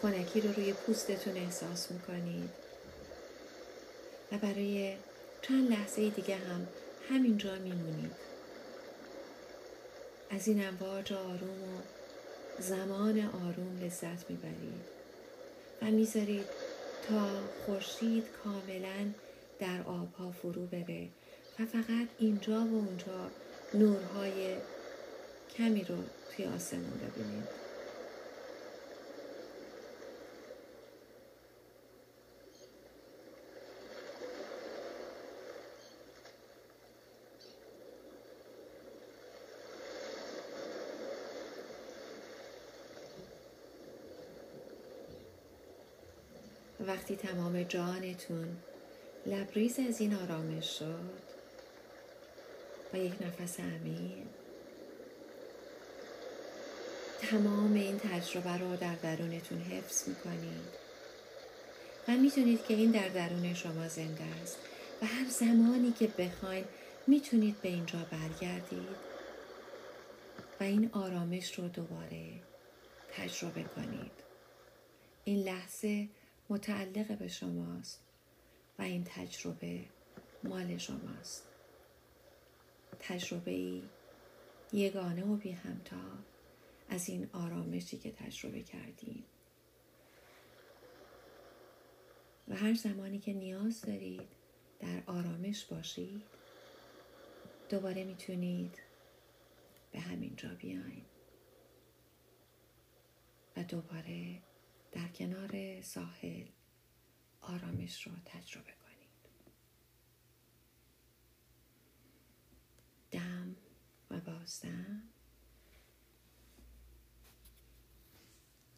خونکی 0.00 0.40
رو 0.40 0.52
روی 0.52 0.72
پوستتون 0.72 1.36
احساس 1.36 1.90
می‌کنید. 1.90 2.50
و 4.32 4.38
برای 4.38 4.96
چند 5.42 5.70
لحظه 5.70 6.10
دیگه 6.10 6.36
هم 6.36 6.68
همینجا 7.08 7.54
میمونید. 7.54 8.31
از 10.32 10.48
این 10.48 10.66
امواج 10.66 11.12
آروم 11.12 11.62
و 11.62 11.80
زمان 12.58 13.18
آروم 13.20 13.80
لذت 13.82 14.30
می‌برید 14.30 14.82
و 15.82 15.86
می‌ذارید 15.86 16.46
تا 17.08 17.26
خورشید 17.66 18.24
کاملا 18.44 19.12
در 19.60 19.82
آبها 19.82 20.32
فرو 20.32 20.66
بره 20.66 21.08
و 21.58 21.66
فقط 21.66 22.08
اینجا 22.18 22.64
و 22.64 22.74
اونجا 22.74 23.30
نورهای 23.74 24.56
کمی 25.56 25.84
رو 25.84 25.96
توی 26.36 26.46
آسمون 26.46 27.00
ببینید. 27.16 27.61
وقتی 46.86 47.16
تمام 47.16 47.62
جانتون 47.62 48.56
لبریز 49.26 49.78
از 49.88 50.00
این 50.00 50.14
آرامش 50.14 50.78
شد 50.78 51.10
با 52.92 52.98
یک 52.98 53.12
نفس 53.22 53.60
عمیق 53.60 54.26
تمام 57.20 57.74
این 57.74 57.98
تجربه 57.98 58.58
رو 58.58 58.76
در 58.76 58.94
درونتون 58.94 59.58
حفظ 59.58 60.08
می‌کنید. 60.08 60.82
و 62.08 62.12
می‌تونید 62.12 62.64
که 62.64 62.74
این 62.74 62.90
در 62.90 63.08
درون 63.08 63.54
شما 63.54 63.88
زنده 63.88 64.24
است. 64.42 64.58
و 65.02 65.06
هر 65.06 65.28
زمانی 65.28 65.92
که 65.92 66.06
بخواین 66.06 66.64
می‌تونید 67.06 67.60
به 67.62 67.68
اینجا 67.68 67.98
برگردید 67.98 69.12
و 70.60 70.64
این 70.64 70.90
آرامش 70.92 71.58
رو 71.58 71.68
دوباره 71.68 72.24
تجربه 73.16 73.62
کنید. 73.62 74.12
این 75.24 75.42
لحظه 75.42 76.08
متعلق 76.52 77.18
به 77.18 77.28
شماست 77.28 78.00
و 78.78 78.82
این 78.82 79.04
تجربه 79.04 79.84
مال 80.44 80.78
شماست. 80.78 81.48
تجربه 83.00 83.82
یگانه 84.72 85.24
و 85.24 85.36
بی 85.36 85.50
همتا 85.50 86.18
از 86.88 87.08
این 87.08 87.28
آرامشی 87.32 87.98
که 87.98 88.10
تجربه 88.10 88.62
کردیم. 88.62 89.24
و 92.48 92.54
هر 92.54 92.74
زمانی 92.74 93.18
که 93.18 93.32
نیاز 93.32 93.82
دارید 93.82 94.28
در 94.80 95.02
آرامش 95.06 95.64
باشید 95.64 96.22
دوباره 97.68 98.04
می‌تونید 98.04 98.78
به 99.92 100.00
همین 100.00 100.36
جا 100.36 100.54
بیاین. 100.54 101.04
و 103.56 103.62
دوباره 103.62 104.38
در 104.92 105.08
کنار 105.08 105.82
ساحل 105.82 106.46
آرامش 107.40 108.06
رو 108.06 108.12
تجربه 108.24 108.72
کنید. 108.72 109.28
دم 113.10 113.56
و 114.10 114.20
بازدم 114.20 115.02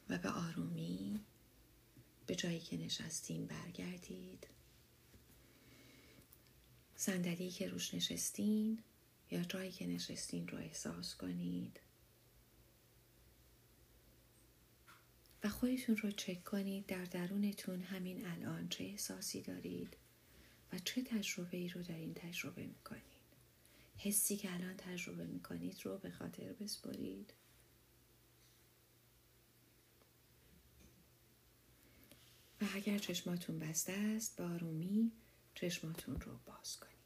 و 0.09 0.19
به 0.19 0.29
آرومی 0.29 1.21
به 2.27 2.35
جایی 2.35 2.61
که 2.61 2.77
نشستین 2.77 3.47
برگردید. 3.47 4.47
صندلی 6.97 7.51
که 7.51 7.69
روش 7.69 7.95
نشستین 7.95 8.83
یا 9.31 9.45
جایی 9.45 9.73
که 9.73 9.87
نشستین 9.87 10.49
رو 10.49 10.59
احساس 10.59 11.17
کنید. 11.17 11.81
و 15.45 15.49
خودتون 15.49 15.97
رو 15.97 16.11
چک 16.11 16.45
کنید 16.45 16.87
در 16.87 17.05
درونتون 17.05 17.83
همین 17.83 18.27
الان 18.27 18.69
چه 18.69 18.85
احساسی 18.85 19.43
دارید 19.43 19.97
و 20.73 20.79
چه 20.79 21.03
تجربه 21.03 21.57
ای 21.57 21.69
رو 21.69 21.83
در 21.83 21.97
این 21.97 22.15
تجربه 22.15 22.67
می‌کنید. 22.67 23.03
حسی 23.97 24.37
که 24.37 24.55
الان 24.55 24.77
تجربه 24.77 25.27
می‌کنید 25.27 25.81
رو 25.83 25.99
به 25.99 26.11
خاطر 26.11 26.53
بسپرید. 26.53 27.33
و 32.61 32.65
اگر 32.75 32.99
چشماتون 32.99 33.59
بسته 33.59 33.93
است 33.93 34.37
با 34.37 34.45
آرومی 34.45 35.13
چشماتون 35.55 36.21
رو 36.21 36.39
باز 36.47 36.77
کنید. 36.77 37.04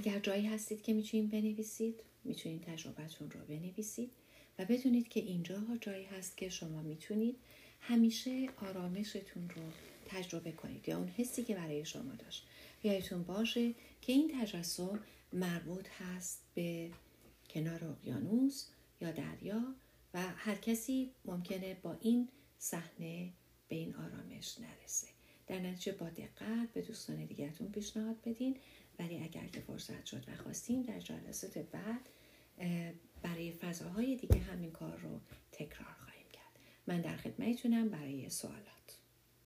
اگر 0.00 0.18
جایی 0.18 0.46
هستید 0.46 0.82
که 0.82 0.92
می‌تونید 0.92 1.30
بنویسید 1.30 2.02
می‌تونید 2.24 2.62
تجربتون 2.62 3.30
رو 3.30 3.40
بنویسید 3.48 4.10
و 4.58 4.64
بدونید 4.64 5.08
که 5.08 5.20
اینجا 5.20 5.62
جایی 5.80 6.04
هست 6.04 6.36
که 6.36 6.48
شما 6.48 6.82
می‌تونید 6.82 7.36
همیشه 7.80 8.48
آرامشتون 8.56 9.50
رو 9.56 9.62
تجربه 10.06 10.52
کنید 10.52 10.88
یا 10.88 10.98
اون 10.98 11.08
حسی 11.08 11.44
که 11.44 11.54
برای 11.54 11.84
شما 11.84 12.14
داشت. 12.14 12.46
یادتون 12.82 13.22
باشه 13.22 13.74
که 14.00 14.12
این 14.12 14.40
تجسم 14.40 15.00
مربوط 15.32 15.88
هست 15.88 16.42
به 16.54 16.90
کنار 17.50 17.84
اقیانوس 17.84 18.66
یا 19.00 19.10
دریا 19.10 19.74
و 20.14 20.22
هر 20.22 20.54
کسی 20.54 21.10
ممکنه 21.24 21.76
با 21.82 21.96
این 22.00 22.28
صحنه 22.58 23.32
به 23.68 23.76
این 23.76 23.94
آرامش 23.94 24.56
نرسه. 24.58 25.06
در 25.46 25.58
نتیجه 25.58 25.92
با 25.92 26.08
دقت 26.08 26.72
به 26.74 26.82
دوستان 26.82 27.24
دیگرتون 27.24 27.68
پیشنهاد 27.68 28.16
بدین 28.24 28.56
ولی 29.00 29.22
اگر 29.22 29.46
که 29.46 29.60
فرصت 29.60 30.06
شد 30.06 30.28
و 30.28 30.42
خواستیم 30.42 30.82
در 30.82 31.00
جلسات 31.00 31.58
بعد 31.58 32.08
برای 33.22 33.52
فضاهای 33.52 34.16
دیگه 34.16 34.38
همین 34.38 34.70
کار 34.70 34.96
رو 34.96 35.20
تکرار 35.52 35.94
خواهیم 36.04 36.26
کرد. 36.32 36.58
من 36.86 37.00
در 37.00 37.16
خدمتتونم 37.16 37.88
برای 37.88 38.28
سوالات. 38.28 38.99